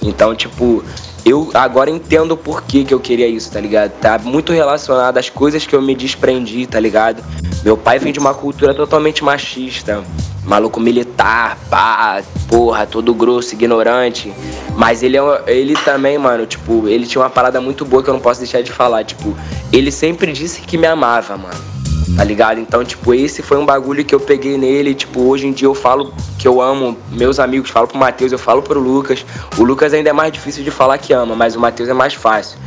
[0.00, 0.84] Então, tipo,
[1.24, 3.92] eu agora entendo o porquê que eu queria isso, tá ligado?
[3.92, 7.22] Tá muito relacionado às coisas que eu me desprendi, tá ligado?
[7.64, 10.02] Meu pai vem de uma cultura totalmente machista,
[10.44, 14.32] maluco militar, pá, porra, todo grosso, ignorante.
[14.76, 18.14] Mas ele, é, ele também, mano, tipo, ele tinha uma parada muito boa que eu
[18.14, 19.04] não posso deixar de falar.
[19.04, 19.36] Tipo,
[19.72, 21.79] ele sempre disse que me amava, mano.
[22.16, 22.60] Tá ligado?
[22.60, 24.94] Então, tipo, esse foi um bagulho que eu peguei nele.
[24.94, 28.38] Tipo, hoje em dia eu falo que eu amo meus amigos, falo pro Matheus, eu
[28.38, 29.24] falo pro Lucas.
[29.56, 32.14] O Lucas ainda é mais difícil de falar que ama, mas o Matheus é mais
[32.14, 32.58] fácil.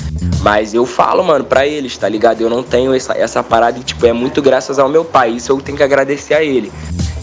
[0.42, 2.42] Mas eu falo, mano, pra eles, tá ligado?
[2.42, 5.32] Eu não tenho essa, essa parada e, tipo, é muito graças ao meu pai.
[5.32, 6.72] Isso eu tenho que agradecer a ele.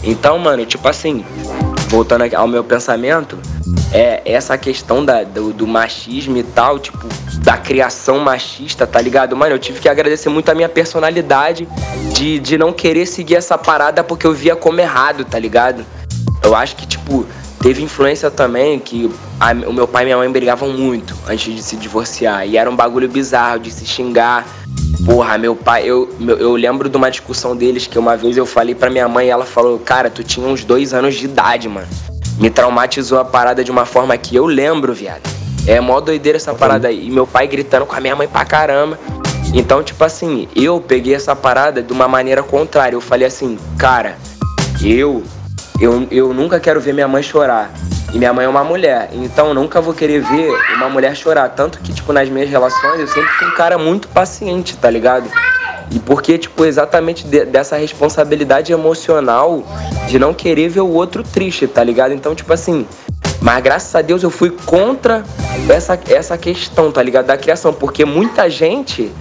[0.03, 1.23] Então, mano, tipo assim,
[1.91, 3.37] voltando ao meu pensamento,
[3.91, 7.05] é essa questão da, do, do, machismo e tal, tipo,
[7.43, 9.35] da criação machista, tá ligado?
[9.35, 11.67] Mano, eu tive que agradecer muito a minha personalidade
[12.13, 15.85] de, de não querer seguir essa parada porque eu via como errado, tá ligado?
[16.41, 17.25] Eu acho que, tipo,
[17.61, 19.09] teve influência também que
[19.39, 22.47] a, o meu pai e minha mãe brigavam muito antes de se divorciar.
[22.47, 24.47] E era um bagulho bizarro de se xingar.
[25.05, 28.45] Porra, meu pai, eu, eu, eu lembro de uma discussão deles que uma vez eu
[28.45, 31.67] falei pra minha mãe e ela falou: Cara, tu tinha uns dois anos de idade,
[31.67, 31.87] mano
[32.41, 35.29] me traumatizou a parada de uma forma que eu lembro, viado.
[35.67, 37.05] É mó doideira essa parada aí.
[37.05, 38.99] E meu pai gritando com a minha mãe pra caramba.
[39.53, 42.95] Então, tipo assim, eu peguei essa parada de uma maneira contrária.
[42.95, 44.17] Eu falei assim, cara,
[44.81, 45.21] eu,
[45.81, 47.71] eu, eu nunca quero ver minha mãe chorar.
[48.13, 51.49] E minha mãe é uma mulher, então eu nunca vou querer ver uma mulher chorar.
[51.49, 55.29] Tanto que, tipo, nas minhas relações eu sempre fui um cara muito paciente, tá ligado?
[55.89, 59.63] E porque, tipo, exatamente de, dessa responsabilidade emocional
[60.07, 62.13] de não querer ver o outro triste, tá ligado?
[62.13, 62.85] Então, tipo assim,
[63.41, 65.23] Mas graças a Deus eu fui contra
[65.67, 67.25] essa, essa questão, tá ligado?
[67.25, 67.73] Da criação.
[67.73, 69.11] Porque muita gente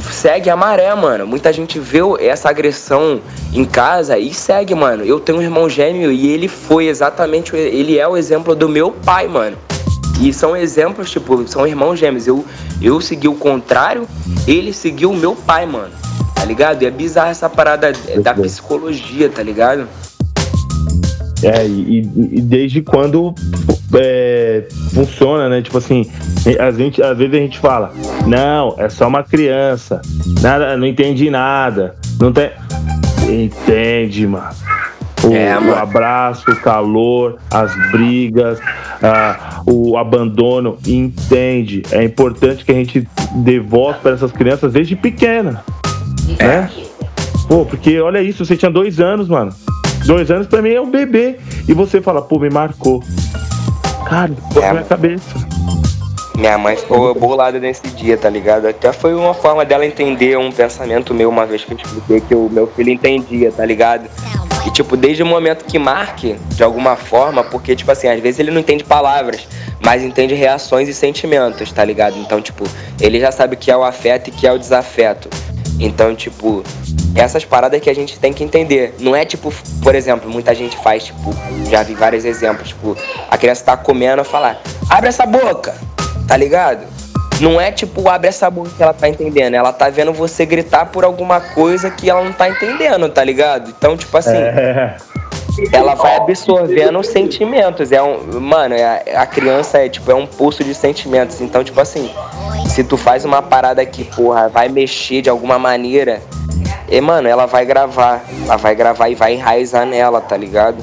[0.00, 1.26] segue a maré, mano.
[1.26, 3.20] Muita gente vê essa agressão
[3.52, 5.04] em casa e segue, mano.
[5.04, 7.54] Eu tenho um irmão gêmeo e ele foi exatamente.
[7.54, 9.56] Ele é o exemplo do meu pai, mano.
[10.20, 12.26] E são exemplos, tipo, são irmãos gêmeos.
[12.26, 12.44] Eu,
[12.80, 14.06] eu segui o contrário,
[14.46, 15.92] ele seguiu o meu pai, mano.
[16.34, 16.82] Tá ligado?
[16.82, 19.88] E é bizarro essa parada da psicologia, tá ligado?
[21.42, 23.34] É, e, e desde quando
[23.94, 24.64] é,
[24.94, 25.62] funciona, né?
[25.62, 26.10] Tipo assim,
[26.58, 27.92] a gente, às vezes a gente fala,
[28.26, 30.00] não, é só uma criança,
[30.40, 32.50] nada, não entendi nada, não tem.
[33.28, 34.50] Entende, mano.
[35.24, 38.58] O, é, o, abraço, o calor, as brigas,
[39.64, 41.82] o abandono, entende.
[41.92, 45.62] É importante que a gente dê voz para essas crianças desde pequena,
[46.38, 46.46] é.
[46.46, 46.70] né?
[47.46, 49.52] Pô, porque olha isso, você tinha dois anos, mano.
[50.04, 51.38] Dois anos pra mim é um bebê.
[51.68, 53.02] E você fala, pô, me marcou.
[54.08, 54.72] Cara, ficou é.
[54.72, 55.52] minha cabeça.
[56.36, 58.66] Minha mãe ficou bolada nesse dia, tá ligado?
[58.66, 62.34] Até foi uma forma dela entender um pensamento meu, uma vez que eu expliquei que
[62.34, 64.08] o meu filho entendia, tá ligado?
[64.66, 68.40] E, tipo, desde o momento que marque, de alguma forma, porque, tipo assim, às vezes
[68.40, 69.46] ele não entende palavras,
[69.84, 72.16] mas entende reações e sentimentos, tá ligado?
[72.18, 72.64] Então, tipo,
[73.00, 75.28] ele já sabe o que é o afeto e o que é o desafeto.
[75.78, 76.62] Então, tipo,
[77.14, 78.94] essas paradas que a gente tem que entender.
[78.98, 79.52] Não é tipo,
[79.82, 81.34] por exemplo, muita gente faz, tipo,
[81.70, 82.96] já vi vários exemplos, tipo,
[83.30, 85.74] a criança tá comendo e falar, abre essa boca,
[86.26, 86.86] tá ligado?
[87.40, 89.54] Não é tipo, abre essa boca que ela tá entendendo.
[89.54, 93.74] Ela tá vendo você gritar por alguma coisa que ela não tá entendendo, tá ligado?
[93.76, 94.36] Então, tipo assim.
[94.36, 94.96] É.
[95.72, 97.92] Ela vai absorvendo os sentimentos.
[97.92, 101.40] É um, mano, é, a criança é tipo é um pulso de sentimentos.
[101.40, 102.10] Então, tipo assim,
[102.66, 106.22] se tu faz uma parada que, porra, vai mexer de alguma maneira,
[106.88, 108.24] e, mano, ela vai gravar.
[108.44, 110.82] Ela vai gravar e vai enraizar nela, tá ligado?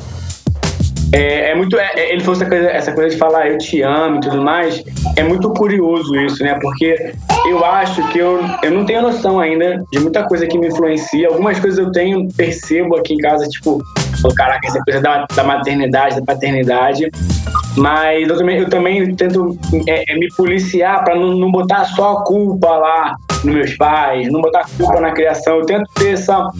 [1.11, 1.77] É, é muito.
[1.77, 4.41] É, é, ele falou essa coisa, essa coisa de falar eu te amo e tudo
[4.41, 4.83] mais.
[5.15, 6.57] É muito curioso isso, né?
[6.61, 7.13] Porque
[7.47, 11.27] eu acho que eu, eu não tenho noção ainda de muita coisa que me influencia.
[11.27, 13.81] Algumas coisas eu tenho, percebo aqui em casa, tipo,
[14.23, 17.09] oh, caraca, essa coisa da, da maternidade, da paternidade.
[17.75, 19.57] Mas eu também, eu também tento
[19.87, 24.31] é, é me policiar para não, não botar só a culpa lá nos meus pais,
[24.31, 25.59] não botar culpa na criação.
[25.59, 26.51] Eu tento ter essa.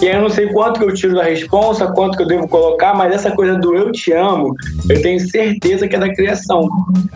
[0.00, 2.94] E eu não sei quanto que eu tiro da responsa, quanto que eu devo colocar,
[2.94, 4.54] mas essa coisa do eu te amo,
[4.88, 6.68] eu tenho certeza que é da criação.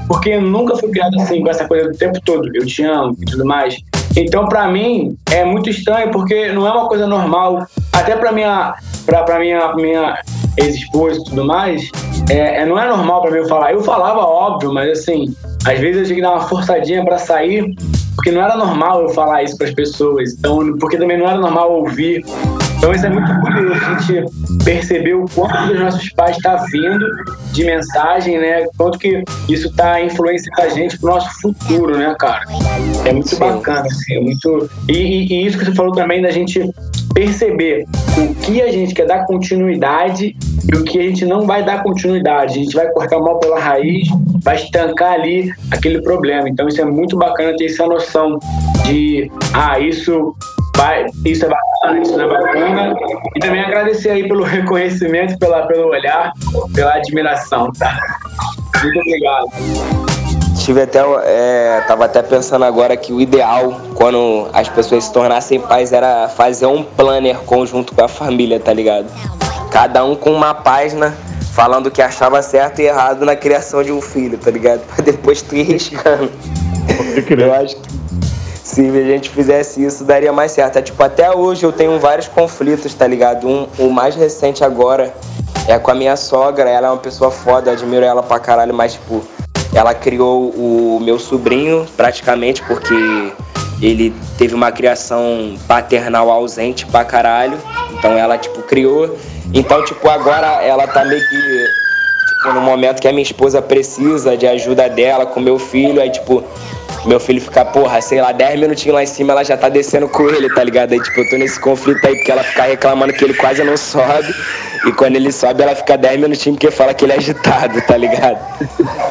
[0.09, 3.17] Porque eu nunca fui criado assim, com essa coisa do tempo todo, eu te amo
[3.21, 3.77] e tudo mais.
[4.17, 7.67] Então, para mim, é muito estranho, porque não é uma coisa normal.
[7.93, 8.75] Até para minha,
[9.07, 10.21] pra, pra minha, minha
[10.57, 11.89] ex-esposa e tudo mais,
[12.29, 13.73] é, é, não é normal para mim eu falar.
[13.73, 17.75] Eu falava óbvio, mas assim, às vezes eu tinha que dar uma forçadinha para sair,
[18.15, 20.35] porque não era normal eu falar isso para as pessoas.
[20.35, 22.25] Então, porque também não era normal ouvir.
[22.83, 27.07] Então isso é muito curioso, a gente perceber o quanto dos nossos pais está vindo
[27.53, 28.67] de mensagem, né?
[28.77, 32.43] Quanto que isso está influenciando a gente pro nosso futuro, né, cara?
[33.05, 33.39] É muito Sim.
[33.39, 34.69] bacana, assim, é muito.
[34.89, 36.69] E, e, e isso que você falou também da gente
[37.15, 37.87] perceber
[38.19, 40.35] o que a gente quer dar continuidade
[40.69, 42.59] e o que a gente não vai dar continuidade.
[42.59, 44.09] A gente vai cortar mal pela raiz,
[44.43, 46.49] vai estancar ali aquele problema.
[46.49, 48.41] Então isso é muito bacana ter essa noção
[48.85, 50.35] de ah, isso
[50.77, 52.95] vai, isso é bacana, isso não é bacana.
[53.37, 56.33] E também agradecer aí pelo reconhecimento, pela, pelo olhar,
[56.75, 57.99] pela admiração, tá?
[58.83, 59.47] Muito obrigado.
[60.59, 65.61] Tive até, é, tava até pensando agora que o ideal, quando as pessoas se tornassem
[65.61, 69.07] pais, era fazer um planner conjunto com a família, tá ligado?
[69.71, 71.17] Cada um com uma página
[71.53, 74.81] falando o que achava certo e errado na criação de um filho, tá ligado?
[74.95, 76.31] Pra depois tu ir riscando.
[77.29, 77.92] Eu acho que
[78.63, 80.79] se a gente fizesse isso, daria mais certo.
[80.79, 83.49] É, tipo, até hoje eu tenho vários conflitos, tá ligado?
[83.49, 85.13] Um, o mais recente agora
[85.67, 86.71] é com a minha sogra.
[86.71, 89.23] Ela é uma pessoa foda, admiro ela pra caralho, mas, tipo,
[89.75, 93.33] ela criou o meu sobrinho praticamente porque
[93.81, 97.59] ele teve uma criação paternal ausente pra caralho.
[97.93, 99.19] Então ela, tipo, criou.
[99.53, 101.67] Então, tipo, agora ela tá meio que.
[102.37, 106.11] Tipo, no momento que a minha esposa precisa de ajuda dela com meu filho, aí,
[106.11, 106.45] tipo,
[107.05, 110.09] meu filho fica, porra, sei lá, 10 minutinhos lá em cima, ela já tá descendo
[110.09, 110.93] com ele, tá ligado?
[110.93, 113.77] Aí, tipo, eu tô nesse conflito aí, porque ela fica reclamando que ele quase não
[113.77, 114.33] sobe.
[114.87, 117.97] E quando ele sobe, ela fica 10 minutinhos porque fala que ele é agitado, tá
[117.97, 118.39] ligado?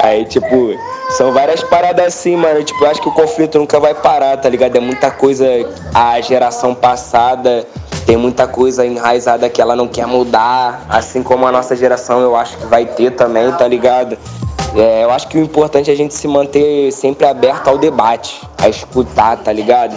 [0.04, 0.76] Aí, tipo,
[1.12, 2.64] são várias paradas assim, mano.
[2.64, 4.76] Tipo, eu acho que o conflito nunca vai parar, tá ligado?
[4.76, 5.46] É muita coisa.
[5.94, 7.66] A geração passada
[8.06, 10.86] tem muita coisa enraizada que ela não quer mudar.
[10.89, 14.18] Assim como a nossa geração, eu acho que vai ter também, tá ligado?
[14.76, 18.41] É, eu acho que o importante é a gente se manter sempre aberto ao debate,
[18.57, 19.95] a escutar, tá ligado?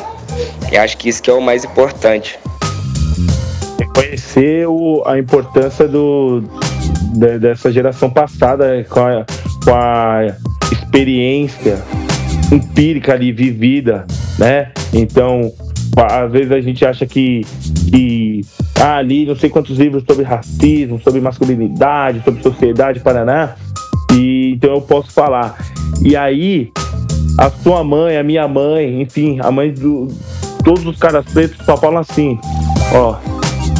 [0.72, 2.38] Eu acho que isso que é o mais importante.
[3.78, 4.66] Reconhecer
[5.06, 6.42] a importância do,
[7.14, 9.24] de, dessa geração passada com a,
[9.64, 10.34] com a
[10.72, 11.82] experiência
[12.52, 14.06] empírica ali vivida,
[14.38, 14.72] né?
[14.92, 15.52] Então,
[15.96, 17.42] às vezes a gente acha que,
[17.90, 18.40] que
[18.80, 23.54] ah, ali não sei quantos livros sobre racismo, sobre masculinidade, sobre sociedade, Paraná,
[24.54, 25.58] então eu posso falar.
[26.02, 26.70] E aí,
[27.38, 30.08] a sua mãe, a minha mãe, enfim, a mãe do
[30.64, 32.38] todos os caras pretos só falam assim,
[32.94, 33.16] ó,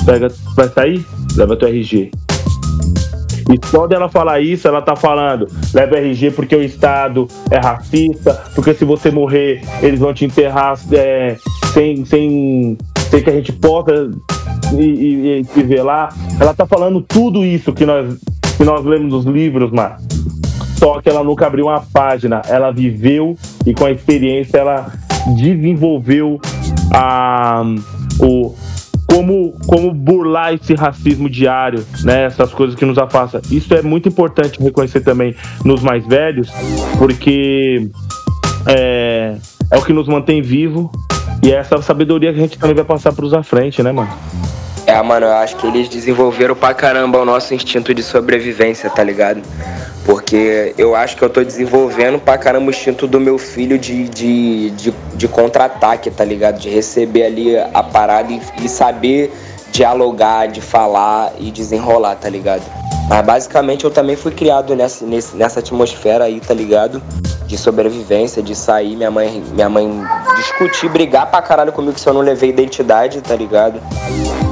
[0.04, 1.04] pega, vai sair?
[1.34, 2.10] Leva teu RG.
[3.50, 8.42] E só dela falar isso, ela tá falando, leva RG porque o Estado é racista,
[8.54, 11.36] porque se você morrer, eles vão te enterrar é,
[11.72, 12.78] sem, sem,
[13.10, 14.10] sem que a gente possa
[14.72, 16.08] e, e, ver lá.
[16.40, 18.18] Ela tá falando tudo isso que nós,
[18.56, 19.96] que nós lemos nos livros, mano.
[20.84, 22.42] Só que ela nunca abriu uma página.
[22.46, 24.92] Ela viveu e com a experiência ela
[25.34, 26.38] desenvolveu
[26.92, 27.62] a,
[28.20, 28.54] o,
[29.06, 32.24] como, como burlar esse racismo diário, né?
[32.24, 33.40] Essas coisas que nos afastam.
[33.50, 36.52] Isso é muito importante reconhecer também nos mais velhos,
[36.98, 37.88] porque
[38.66, 39.36] é,
[39.70, 40.92] é o que nos mantém vivo
[41.42, 43.90] e é essa sabedoria que a gente também vai passar para os à frente, né,
[43.90, 44.12] mano?
[44.86, 49.02] É, mano, eu acho que eles desenvolveram pra caramba o nosso instinto de sobrevivência, tá
[49.02, 49.40] ligado?
[50.04, 54.06] Porque eu acho que eu tô desenvolvendo pra caramba o instinto do meu filho de,
[54.08, 56.60] de, de, de contra-ataque, tá ligado?
[56.60, 59.32] De receber ali a parada e, e saber
[59.74, 62.62] dialogar, de falar e desenrolar, tá ligado?
[63.08, 67.02] Mas basicamente eu também fui criado nessa, nessa atmosfera aí, tá ligado?
[67.46, 69.90] De sobrevivência, de sair, minha mãe, minha mãe
[70.36, 73.80] discutir, brigar pra caralho comigo se eu não levei identidade, tá ligado?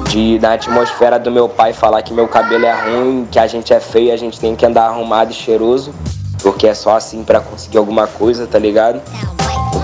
[0.09, 3.73] de na atmosfera do meu pai falar que meu cabelo é ruim, que a gente
[3.73, 5.95] é feio, a gente tem que andar arrumado e cheiroso,
[6.43, 9.01] porque é só assim para conseguir alguma coisa, tá ligado?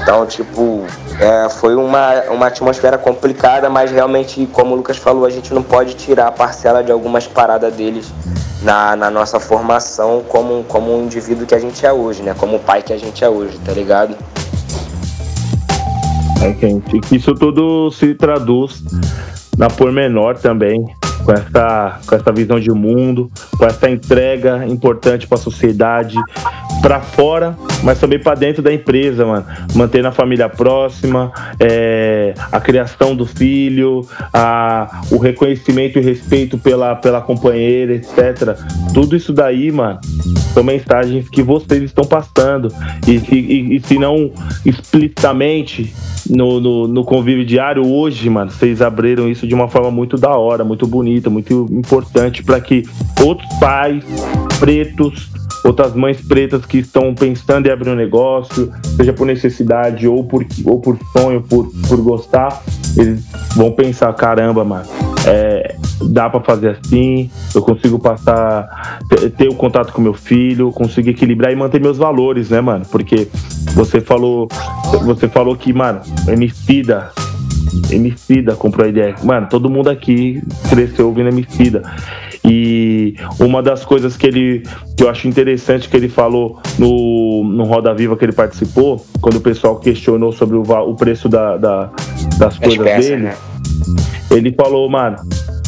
[0.08, 0.86] Então, tipo,
[1.20, 5.62] é, foi uma, uma atmosfera complicada, mas realmente, como o Lucas falou, a gente não
[5.62, 8.10] pode tirar a parcela de algumas paradas deles
[8.62, 12.34] na, na nossa formação como, como um indivíduo que a gente é hoje, né?
[12.38, 14.16] Como o pai que a gente é hoje, tá ligado?
[16.40, 18.82] É, gente, isso tudo se traduz
[19.58, 20.86] na pormenor também,
[21.28, 26.16] com essa, com essa visão de mundo, com essa entrega importante para a sociedade,
[26.80, 29.44] para fora, mas também para dentro da empresa, mano.
[29.74, 36.96] Mantendo a família próxima, é, a criação do filho, a, o reconhecimento e respeito pela,
[36.96, 38.56] pela companheira, etc.
[38.94, 40.00] Tudo isso daí, mano,
[40.54, 42.72] são mensagens que vocês estão passando.
[43.06, 44.32] E, e, e se não
[44.64, 45.94] explicitamente,
[46.28, 50.36] no, no, no, convívio diário hoje, mano, vocês abriram isso de uma forma muito da
[50.36, 52.84] hora, muito bonita, muito importante para que
[53.24, 54.04] outros pais
[54.58, 55.30] pretos,
[55.64, 60.44] outras mães pretas que estão pensando em abrir um negócio, seja por necessidade ou por,
[60.64, 62.62] ou por sonho, por, por gostar,
[62.96, 63.24] eles
[63.56, 64.86] vão pensar, caramba, mano,
[65.28, 65.76] é,
[66.10, 68.98] dá para fazer assim, eu consigo passar,
[69.36, 72.86] ter, o contato com meu filho, consigo equilibrar e manter meus valores, né, mano?
[72.90, 73.28] Porque
[73.74, 74.48] você falou,
[75.04, 77.10] você falou que, mano, Emicida,
[77.90, 79.14] Emicida comprou a ideia.
[79.22, 81.82] Mano, todo mundo aqui cresceu ouvindo Emicida.
[82.42, 84.62] E uma das coisas que ele
[84.96, 89.36] que eu acho interessante que ele falou no, no Roda Viva que ele participou, quando
[89.36, 91.90] o pessoal questionou sobre o, o preço da, da
[92.38, 93.34] das coisas dele, né?
[94.30, 95.16] Ele falou, mano,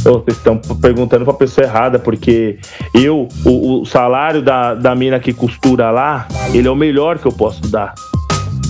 [0.03, 2.59] vocês estão perguntando pra pessoa errada, porque
[2.95, 7.27] eu, o, o, salário da, da mina que costura lá, ele é o melhor que
[7.27, 7.95] eu posso dar.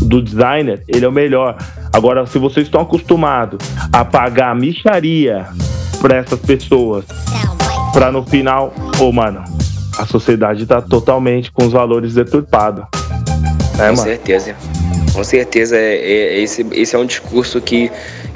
[0.03, 1.57] Do designer, ele é o melhor.
[1.93, 3.59] Agora, se vocês estão acostumados
[3.93, 5.47] a pagar micharia
[6.01, 7.05] pra essas pessoas,
[7.93, 9.45] pra no final, ô oh, mano,
[9.99, 12.85] a sociedade tá totalmente com os valores deturpados.
[13.77, 13.97] Né, com mano?
[13.97, 14.57] certeza.
[15.13, 17.91] Com certeza, é, é, esse, esse é um discurso que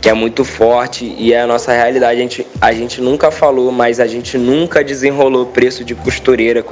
[0.04, 2.20] que é muito forte e é a nossa realidade.
[2.20, 6.62] A gente, a gente nunca falou, mas a gente nunca desenrolou preço de costureira,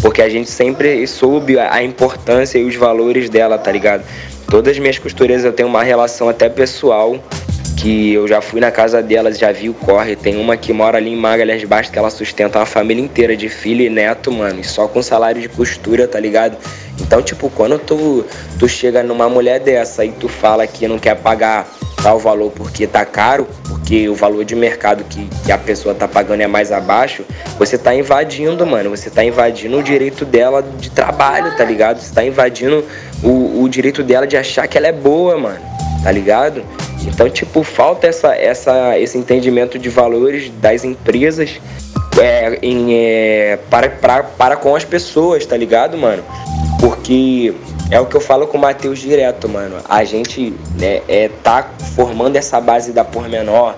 [0.00, 4.02] porque a gente sempre soube a importância e os valores dela, tá ligado?
[4.48, 7.22] Todas as minhas costureiras eu tenho uma relação até pessoal,
[7.84, 10.16] que eu já fui na casa delas, já vi o corre.
[10.16, 13.50] Tem uma que mora ali em Magalhães Baixo, que ela sustenta uma família inteira de
[13.50, 16.56] filho e neto, mano, e só com salário de costura, tá ligado?
[16.98, 18.24] Então, tipo, quando tu,
[18.58, 21.68] tu chega numa mulher dessa e tu fala que não quer pagar
[22.02, 26.08] tal valor porque tá caro, porque o valor de mercado que, que a pessoa tá
[26.08, 27.22] pagando é mais abaixo,
[27.58, 28.88] você tá invadindo, mano.
[28.88, 32.00] Você tá invadindo o direito dela de trabalho, tá ligado?
[32.00, 32.82] Você tá invadindo
[33.22, 35.60] o, o direito dela de achar que ela é boa, mano.
[36.02, 36.64] Tá ligado?
[37.06, 41.60] Então, tipo, falta essa, essa, esse entendimento de valores das empresas
[42.20, 46.22] é, em, é, para, para, para com as pessoas, tá ligado, mano?
[46.80, 47.54] Porque
[47.90, 49.76] é o que eu falo com o Matheus direto, mano.
[49.88, 53.74] A gente né, é, tá formando essa base da pormenor,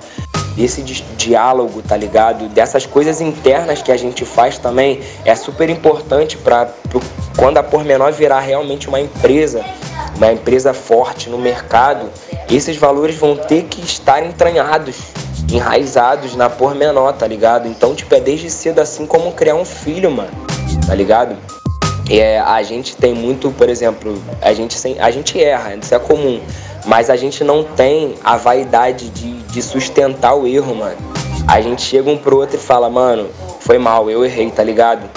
[0.57, 2.49] esse diálogo, tá ligado?
[2.49, 6.71] Dessas coisas internas que a gente faz também é super importante para
[7.37, 9.63] quando a Pormenor virar realmente uma empresa,
[10.17, 12.09] uma empresa forte no mercado,
[12.55, 14.97] esses valores vão ter que estar entranhados,
[15.51, 17.67] enraizados na Pormenor, tá ligado?
[17.67, 20.31] Então, tipo, é desde cedo assim como criar um filho, mano,
[20.87, 21.37] tá ligado?
[22.09, 26.41] É, a gente tem muito, por exemplo, a gente, a gente erra, isso é comum,
[26.85, 30.97] mas a gente não tem a vaidade de, de sustentar o erro, mano.
[31.49, 33.29] A gente chega um pro outro e fala, mano,
[33.61, 35.09] foi mal, eu errei, tá ligado?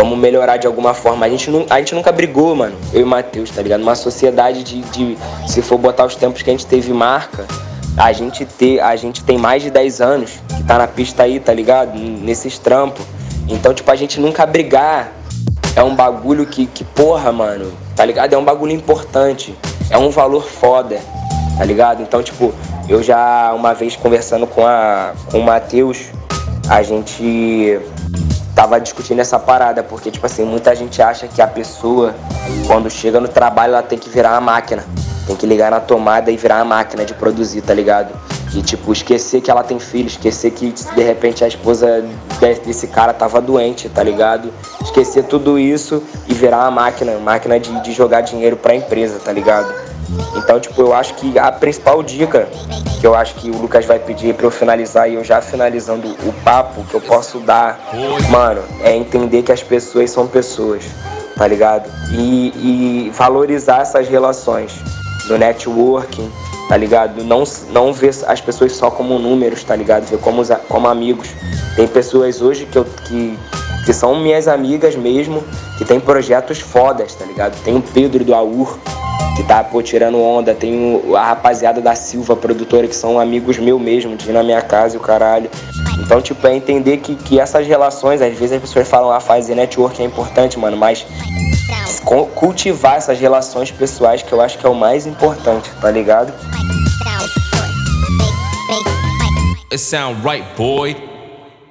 [0.00, 1.26] Vamos melhorar de alguma forma.
[1.26, 3.82] A gente, não, a gente nunca brigou, mano, eu e o Matheus, tá ligado?
[3.82, 7.46] Uma sociedade de, de, se for botar os tempos que a gente teve marca,
[7.98, 11.38] a gente, ter, a gente tem mais de 10 anos que tá na pista aí,
[11.38, 11.98] tá ligado?
[11.98, 13.04] Nesses trampos.
[13.46, 15.12] Então, tipo, a gente nunca brigar
[15.76, 18.32] é um bagulho que, que, porra, mano, tá ligado?
[18.32, 19.54] É um bagulho importante.
[19.90, 20.98] É um valor foda,
[21.58, 22.00] tá ligado?
[22.00, 22.54] Então, tipo,
[22.88, 26.06] eu já uma vez conversando com, a, com o Matheus,
[26.70, 27.78] a gente
[28.60, 32.14] tava discutindo essa parada, porque, tipo assim, muita gente acha que a pessoa,
[32.66, 34.84] quando chega no trabalho, ela tem que virar uma máquina.
[35.26, 38.12] Tem que ligar na tomada e virar uma máquina de produzir, tá ligado?
[38.54, 42.04] E, tipo, esquecer que ela tem filho, esquecer que de repente a esposa
[42.66, 44.52] desse cara tava doente, tá ligado?
[44.82, 49.32] Esquecer tudo isso e virar uma máquina, máquina de, de jogar dinheiro pra empresa, tá
[49.32, 49.72] ligado?
[50.36, 52.48] Então, tipo, eu acho que a principal dica
[53.00, 56.08] que eu acho que o Lucas vai pedir para eu finalizar e eu já finalizando
[56.08, 57.80] o papo que eu posso dar,
[58.30, 60.84] mano, é entender que as pessoas são pessoas,
[61.36, 61.90] tá ligado?
[62.12, 64.74] E, e valorizar essas relações
[65.28, 66.30] no networking,
[66.68, 67.24] tá ligado?
[67.24, 70.04] Não, não ver as pessoas só como números, tá ligado?
[70.04, 71.28] Ver como, como amigos.
[71.74, 73.38] Tem pessoas hoje que, eu, que,
[73.84, 75.42] que são minhas amigas mesmo,
[75.78, 77.60] que tem projetos fodas, tá ligado?
[77.62, 78.78] Tem o Pedro do AUR,
[79.36, 80.54] que tá, pô, tirando onda.
[80.54, 84.96] Tem a rapaziada da Silva, produtora, que são amigos meu mesmo, de na minha casa
[84.96, 85.50] e o caralho.
[85.98, 89.54] Então, tipo, é entender que, que essas relações, às vezes as pessoas falam, ah, fazer
[89.54, 91.06] network é importante, mano, mas
[92.34, 96.32] cultivar essas relações pessoais que eu acho que é o mais importante, tá ligado?
[99.70, 101.09] It sound right, boy.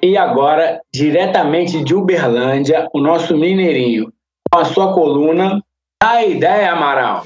[0.02, 4.10] E agora, diretamente de Uberlândia, o nosso Mineirinho,
[4.50, 5.62] com a sua coluna
[6.02, 7.26] A Ideia Amaral.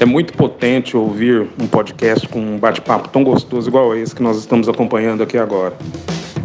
[0.00, 4.38] É muito potente ouvir um podcast com um bate-papo tão gostoso igual esse que nós
[4.38, 5.76] estamos acompanhando aqui agora.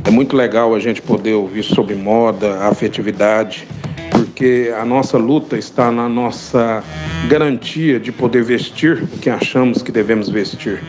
[0.06, 3.66] É muito legal a gente poder ouvir sobre moda, afetividade,
[4.12, 6.84] porque a nossa luta está na nossa
[7.30, 10.84] garantia de poder vestir o que achamos que devemos vestir.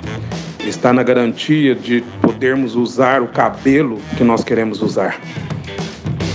[0.66, 5.20] Está na garantia de podermos usar o cabelo que nós queremos usar.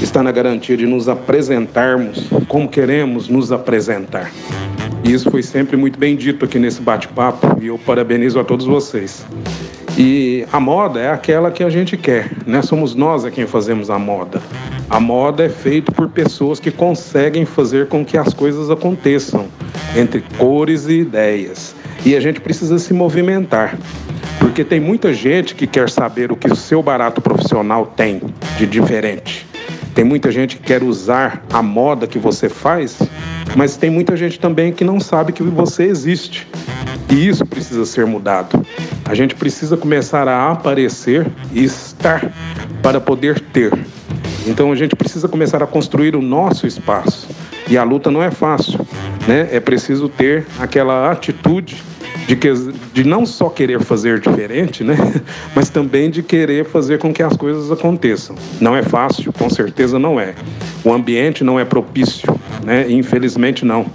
[0.01, 4.32] Está na garantia de nos apresentarmos como queremos nos apresentar.
[5.03, 8.65] E isso foi sempre muito bem dito aqui nesse bate-papo e eu parabenizo a todos
[8.65, 9.25] vocês.
[9.97, 12.61] E a moda é aquela que a gente quer, né?
[12.61, 14.41] Somos nós a quem fazemos a moda.
[14.89, 19.47] A moda é feita por pessoas que conseguem fazer com que as coisas aconteçam,
[19.95, 21.75] entre cores e ideias.
[22.05, 23.77] E a gente precisa se movimentar,
[24.42, 28.20] porque tem muita gente que quer saber o que o seu barato profissional tem
[28.58, 29.46] de diferente.
[29.94, 32.98] Tem muita gente que quer usar a moda que você faz,
[33.56, 36.48] mas tem muita gente também que não sabe que você existe.
[37.08, 38.66] E isso precisa ser mudado.
[39.06, 42.34] A gente precisa começar a aparecer e estar
[42.82, 43.72] para poder ter.
[44.48, 47.28] Então a gente precisa começar a construir o nosso espaço.
[47.70, 48.86] E a luta não é fácil,
[49.28, 49.49] né?
[49.51, 51.82] É preciso ter aquela atitude
[52.28, 52.51] de, que,
[52.93, 54.95] de não só querer fazer diferente, né?
[55.55, 58.36] Mas também de querer fazer com que as coisas aconteçam.
[58.59, 60.34] Não é fácil, com certeza não é.
[60.84, 62.28] O ambiente não é propício,
[62.64, 62.86] né?
[62.89, 63.86] Infelizmente não.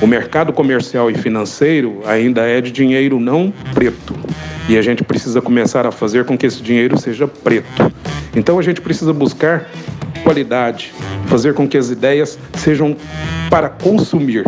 [0.00, 4.14] O mercado comercial e financeiro ainda é de dinheiro não preto.
[4.68, 7.92] E a gente precisa começar a fazer com que esse dinheiro seja preto.
[8.34, 9.70] Então a gente precisa buscar
[10.24, 10.92] qualidade,
[11.26, 12.96] fazer com que as ideias sejam
[13.50, 14.44] para consumir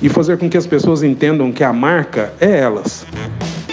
[0.00, 3.04] e fazer com que as pessoas entendam que a marca é elas.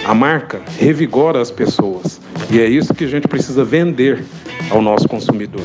[0.04, 2.20] A marca revigora as pessoas
[2.50, 4.24] e é isso que a gente precisa vender
[4.70, 5.64] ao nosso consumidor.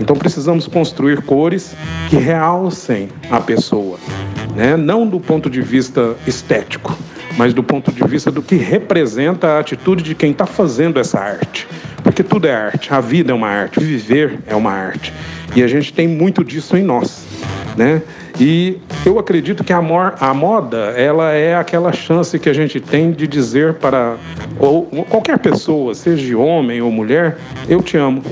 [0.00, 1.74] Então precisamos construir cores
[2.08, 3.98] que realcem a pessoa,
[4.56, 4.76] né?
[4.76, 6.96] não do ponto de vista estético,
[7.36, 11.18] mas do ponto de vista do que representa a atitude de quem está fazendo essa
[11.18, 11.66] arte.
[12.04, 15.12] Porque tudo é arte, a vida é uma arte, viver é uma arte.
[15.56, 17.26] E a gente tem muito disso em nós,
[17.76, 18.02] né?
[18.38, 23.28] E eu acredito que a, moda, ela é aquela chance que a gente tem de
[23.28, 24.16] dizer para
[25.08, 28.22] qualquer pessoa, seja homem ou mulher, eu te amo.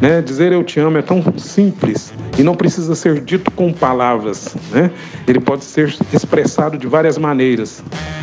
[0.00, 0.20] Né?
[0.20, 4.56] Dizer eu te amo é tão simples e não precisa ser dito com palavras.
[4.72, 4.90] Né?
[5.26, 7.82] Ele pode ser expressado de várias maneiras,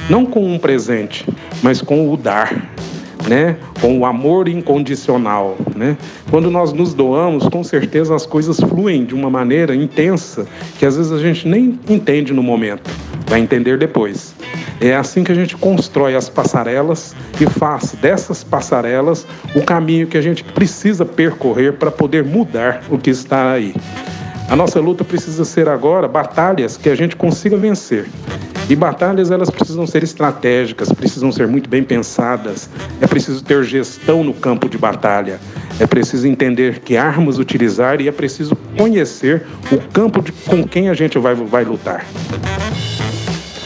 [0.09, 1.25] não com um presente,
[1.63, 2.69] mas com o dar.
[3.27, 3.57] Né?
[3.81, 5.97] Com o amor incondicional, né?
[6.29, 10.45] Quando nós nos doamos, com certeza as coisas fluem de uma maneira intensa
[10.77, 12.89] que às vezes a gente nem entende no momento,
[13.27, 14.35] vai entender depois.
[14.81, 19.25] É assim que a gente constrói as passarelas e faz dessas passarelas
[19.55, 23.73] o caminho que a gente precisa percorrer para poder mudar o que está aí.
[24.49, 28.07] A nossa luta precisa ser agora batalhas que a gente consiga vencer.
[28.67, 32.67] E batalhas elas precisam ser estratégicas, precisam ser muito bem pensadas.
[32.99, 35.39] É preciso ter gestão no campo de batalha.
[35.79, 40.89] É preciso entender que armas utilizar e é preciso conhecer o campo de, com quem
[40.89, 42.05] a gente vai, vai lutar.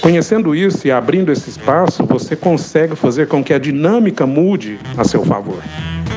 [0.02, 5.04] Conhecendo isso e abrindo esse espaço, você consegue fazer com que a dinâmica mude a
[5.06, 5.62] seu favor.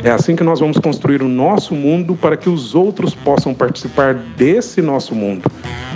[0.05, 4.15] É assim que nós vamos construir o nosso mundo para que os outros possam participar
[4.15, 5.49] desse nosso mundo.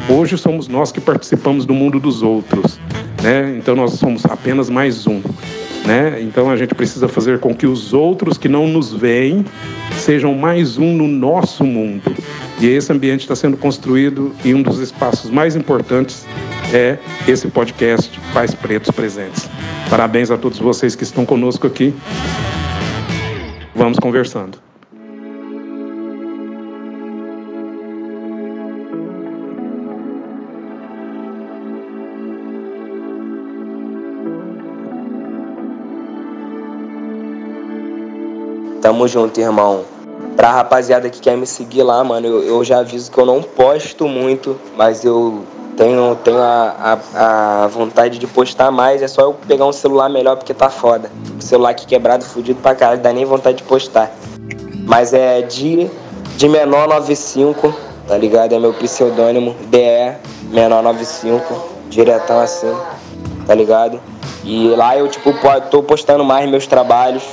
[0.09, 2.79] Hoje somos nós que participamos do mundo dos outros,
[3.21, 3.57] né?
[3.59, 5.21] Então nós somos apenas mais um,
[5.85, 6.23] né?
[6.23, 9.45] Então a gente precisa fazer com que os outros que não nos veem
[9.97, 12.15] sejam mais um no nosso mundo.
[12.61, 16.25] E esse ambiente está sendo construído e um dos espaços mais importantes
[16.73, 16.97] é
[17.27, 19.51] esse podcast Pais Pretos Presentes.
[19.91, 21.93] Parabéns a todos vocês que estão conosco aqui.
[23.77, 24.59] Vamos conversando.
[38.81, 39.85] Tamo junto, irmão.
[40.37, 43.43] Pra rapaziada que quer me seguir lá, mano, eu, eu já aviso que eu não
[43.43, 45.45] posto muito, mas eu
[45.77, 50.09] tenho, tenho a, a, a, vontade de postar mais, é só eu pegar um celular
[50.09, 51.11] melhor porque tá foda.
[51.39, 54.11] O celular aqui quebrado, fudido pra caralho, dá nem vontade de postar.
[54.87, 55.91] Mas é de,
[56.37, 57.75] de menor 95,
[58.09, 58.55] tá ligado?
[58.55, 60.17] É meu pseudônimo, DE
[60.51, 62.75] menor 95, diretão assim,
[63.47, 64.01] tá ligado?
[64.45, 65.35] E lá eu, tipo,
[65.71, 67.25] tô postando mais meus trabalhos,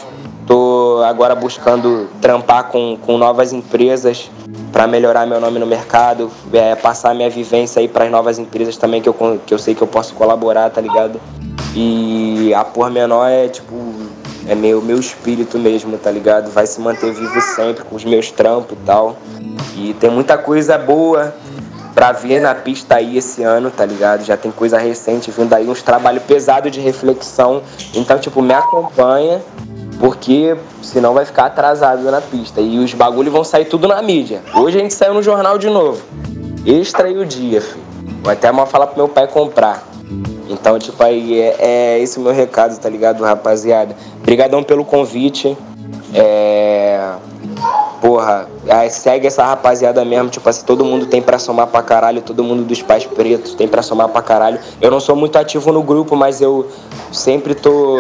[0.47, 4.29] tô agora buscando trampar com, com novas empresas
[4.71, 8.77] para melhorar meu nome no mercado, é, passar minha vivência aí para as novas empresas
[8.77, 9.15] também que eu,
[9.45, 11.19] que eu sei que eu posso colaborar, tá ligado?
[11.75, 13.75] E a Por Menor é tipo,
[14.47, 16.51] é meu, meu espírito mesmo, tá ligado?
[16.51, 19.15] Vai se manter vivo sempre com os meus trampos e tal.
[19.75, 21.33] E tem muita coisa boa
[21.93, 24.23] pra vir na pista aí esse ano, tá ligado?
[24.23, 27.61] Já tem coisa recente vindo aí, uns trabalhos pesados de reflexão.
[27.93, 29.41] Então, tipo, me acompanha
[29.99, 32.61] porque senão vai ficar atrasado na pista.
[32.61, 34.41] E os bagulhos vão sair tudo na mídia.
[34.55, 36.01] Hoje a gente saiu no jornal de novo.
[36.65, 37.83] Extra e o dia, filho.
[38.21, 39.83] Vou até mal falar pro meu pai comprar.
[40.49, 43.95] Então, tipo, aí é, é esse meu recado, tá ligado, rapaziada?
[44.21, 45.57] Obrigadão pelo convite.
[46.13, 47.13] É.
[48.01, 48.49] Porra,
[48.89, 52.63] segue essa rapaziada mesmo, tipo assim, todo mundo tem pra somar pra caralho, todo mundo
[52.63, 54.59] dos pais pretos tem pra somar pra caralho.
[54.81, 56.67] Eu não sou muito ativo no grupo, mas eu
[57.13, 57.99] sempre tô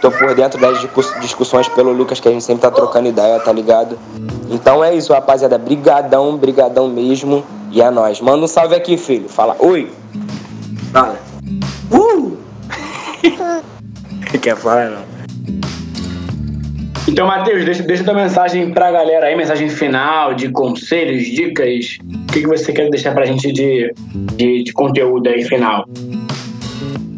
[0.00, 0.80] tô por dentro das
[1.20, 3.98] discussões pelo Lucas que a gente sempre tá trocando ideia, tá ligado?
[4.50, 5.58] Então é isso, rapaziada.
[5.58, 7.44] Brigadão, brigadão mesmo.
[7.70, 8.20] E é nóis.
[8.20, 9.28] Manda um salve aqui, filho.
[9.28, 9.90] Fala, oi.
[10.92, 11.16] Fala.
[11.92, 12.36] Uh!
[14.40, 15.10] Quer falar, não?
[17.08, 21.98] Então, Matheus, deixa, deixa tua mensagem pra galera aí, mensagem final, de conselhos, dicas.
[22.04, 23.92] O que, que você quer deixar pra gente de,
[24.36, 25.84] de, de conteúdo aí final?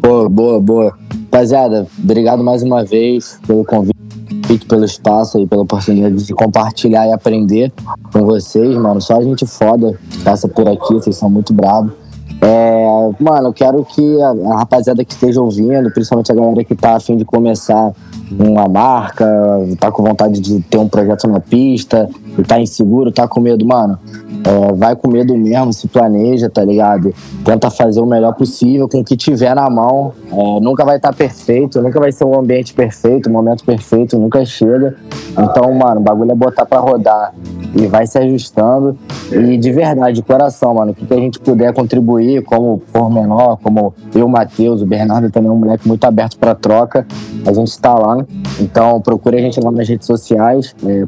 [0.01, 1.02] Boa, boa, boa.
[1.33, 7.11] Rapaziada, obrigado mais uma vez pelo convite, pelo espaço e pela oportunidade de compartilhar e
[7.11, 7.73] aprender
[8.11, 9.01] com vocês, mano.
[9.01, 11.91] Só a gente foda passa por aqui, vocês são muito bravos.
[12.39, 16.97] É, mano, eu quero que a, rapaziada que esteja ouvindo, principalmente a galera que tá
[16.97, 17.93] afim de começar
[18.29, 19.25] uma marca,
[19.79, 22.07] tá com vontade de ter um projeto na pista,
[22.37, 23.97] e tá inseguro, tá com medo, mano.
[24.45, 27.13] É, vai com medo mesmo, se planeja, tá ligado?
[27.45, 30.13] Tenta fazer o melhor possível com o que tiver na mão.
[30.31, 34.17] É, nunca vai estar tá perfeito, nunca vai ser um ambiente perfeito, um momento perfeito,
[34.17, 34.95] nunca chega.
[35.31, 37.33] Então, mano, o bagulho é botar pra rodar
[37.75, 38.97] e vai se ajustando.
[39.31, 43.09] E de verdade, de coração, mano, o que, que a gente puder contribuir, como por
[43.09, 47.07] menor, como eu, Matheus, o Bernardo também é um moleque muito aberto para troca,
[47.45, 48.23] a gente está lá.
[48.59, 51.05] Então procure a gente lá nas redes sociais, é,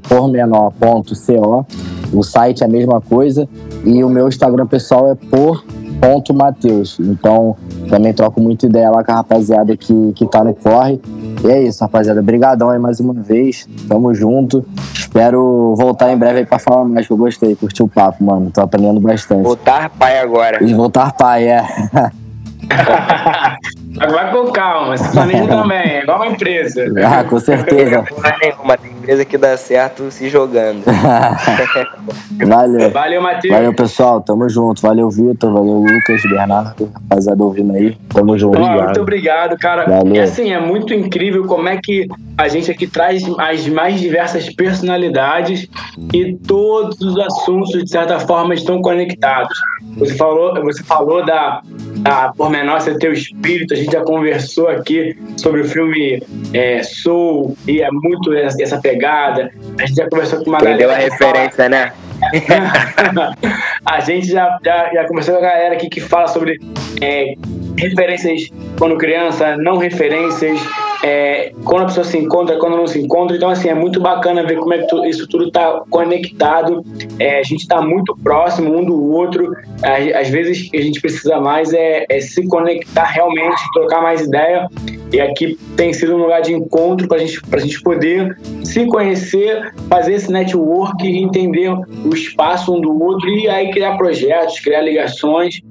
[1.15, 1.65] pormenor.co.
[2.13, 3.47] O site é a mesma coisa.
[3.83, 5.63] E o meu Instagram pessoal é por
[5.99, 6.97] ponto Mateus.
[6.99, 7.55] Então,
[7.89, 10.99] também troco muita ideia lá com a rapaziada que, que tá no corre.
[11.43, 12.19] E é isso, rapaziada.
[12.19, 13.67] Obrigadão aí mais uma vez.
[13.87, 14.65] Tamo junto.
[14.93, 17.55] Espero voltar em breve aí pra falar mais, que eu gostei.
[17.55, 18.51] Curti o papo, mano.
[18.51, 19.43] Tô aprendendo bastante.
[19.43, 20.63] Voltar pai agora.
[20.63, 21.65] E voltar pai, é.
[23.95, 26.85] Vai com calma, se planeja também, é igual uma empresa.
[27.05, 28.03] Ah, com certeza.
[28.41, 30.83] Nenhuma, tem empresa que dá certo se jogando.
[32.45, 32.89] Valeu.
[32.91, 33.53] Valeu, Matheus.
[33.53, 34.21] Valeu, pessoal.
[34.21, 34.81] Tamo junto.
[34.81, 35.53] Valeu, Vitor.
[35.53, 36.91] Valeu, Lucas, Bernardo.
[36.93, 37.95] Rapaziada ouvindo aí.
[38.09, 38.59] Tamo junto.
[38.59, 39.85] Ó, muito obrigado, cara.
[39.85, 40.15] Valeu.
[40.15, 42.07] E assim, é muito incrível como é que
[42.37, 45.67] a gente aqui traz as mais diversas personalidades
[46.13, 49.57] e todos os assuntos, de certa forma, estão conectados.
[49.97, 51.61] Você falou, você falou da,
[51.99, 56.21] da Pormenor Ser Teu Espírito, a gente já conversou aqui sobre o filme
[56.53, 59.51] é, Soul, e é muito essa, essa pegada.
[59.79, 61.93] A gente já conversou com uma Entendeu a galera que fala- referência, né?
[63.85, 66.59] a gente já, já, já conversou com a galera aqui que fala sobre
[67.01, 67.35] é,
[67.77, 70.59] referências quando criança, não referências,
[71.03, 73.35] é, quando a pessoa se encontra, quando não se encontra.
[73.35, 76.83] Então, assim, é muito bacana ver como é que tu- isso tudo está conectado.
[77.19, 79.55] É, a gente está muito próximo um do outro.
[80.15, 84.67] Às, vezes, a gente precisa mais é, é se conectar realmente, trocar mais ideia.
[85.13, 89.73] E aqui tem sido um lugar de encontro para gente, a gente poder se conhecer,
[89.89, 95.61] fazer esse network, entender o espaço um do outro e aí criar projetos, criar ligações.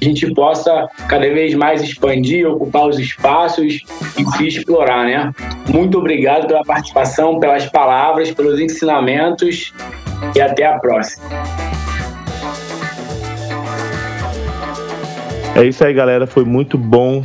[0.00, 3.80] A gente possa cada vez mais expandir, ocupar os espaços
[4.16, 5.32] e se explorar, né?
[5.72, 9.72] Muito obrigado pela participação, pelas palavras, pelos ensinamentos
[10.36, 11.24] e até a próxima.
[15.56, 16.26] É isso aí, galera.
[16.28, 17.24] Foi muito bom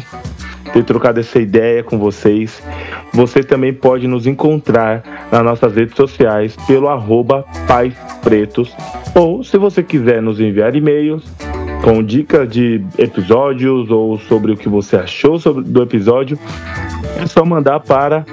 [0.74, 2.64] ter trocado essa ideia com vocês.
[3.14, 7.94] Você também pode nos encontrar nas nossas redes sociais pelo arroba Pais
[8.24, 8.76] Pretos.
[9.14, 11.24] Ou se você quiser nos enviar e-mails
[11.84, 16.40] com dicas de episódios ou sobre o que você achou sobre, do episódio,
[17.18, 18.26] é só mandar para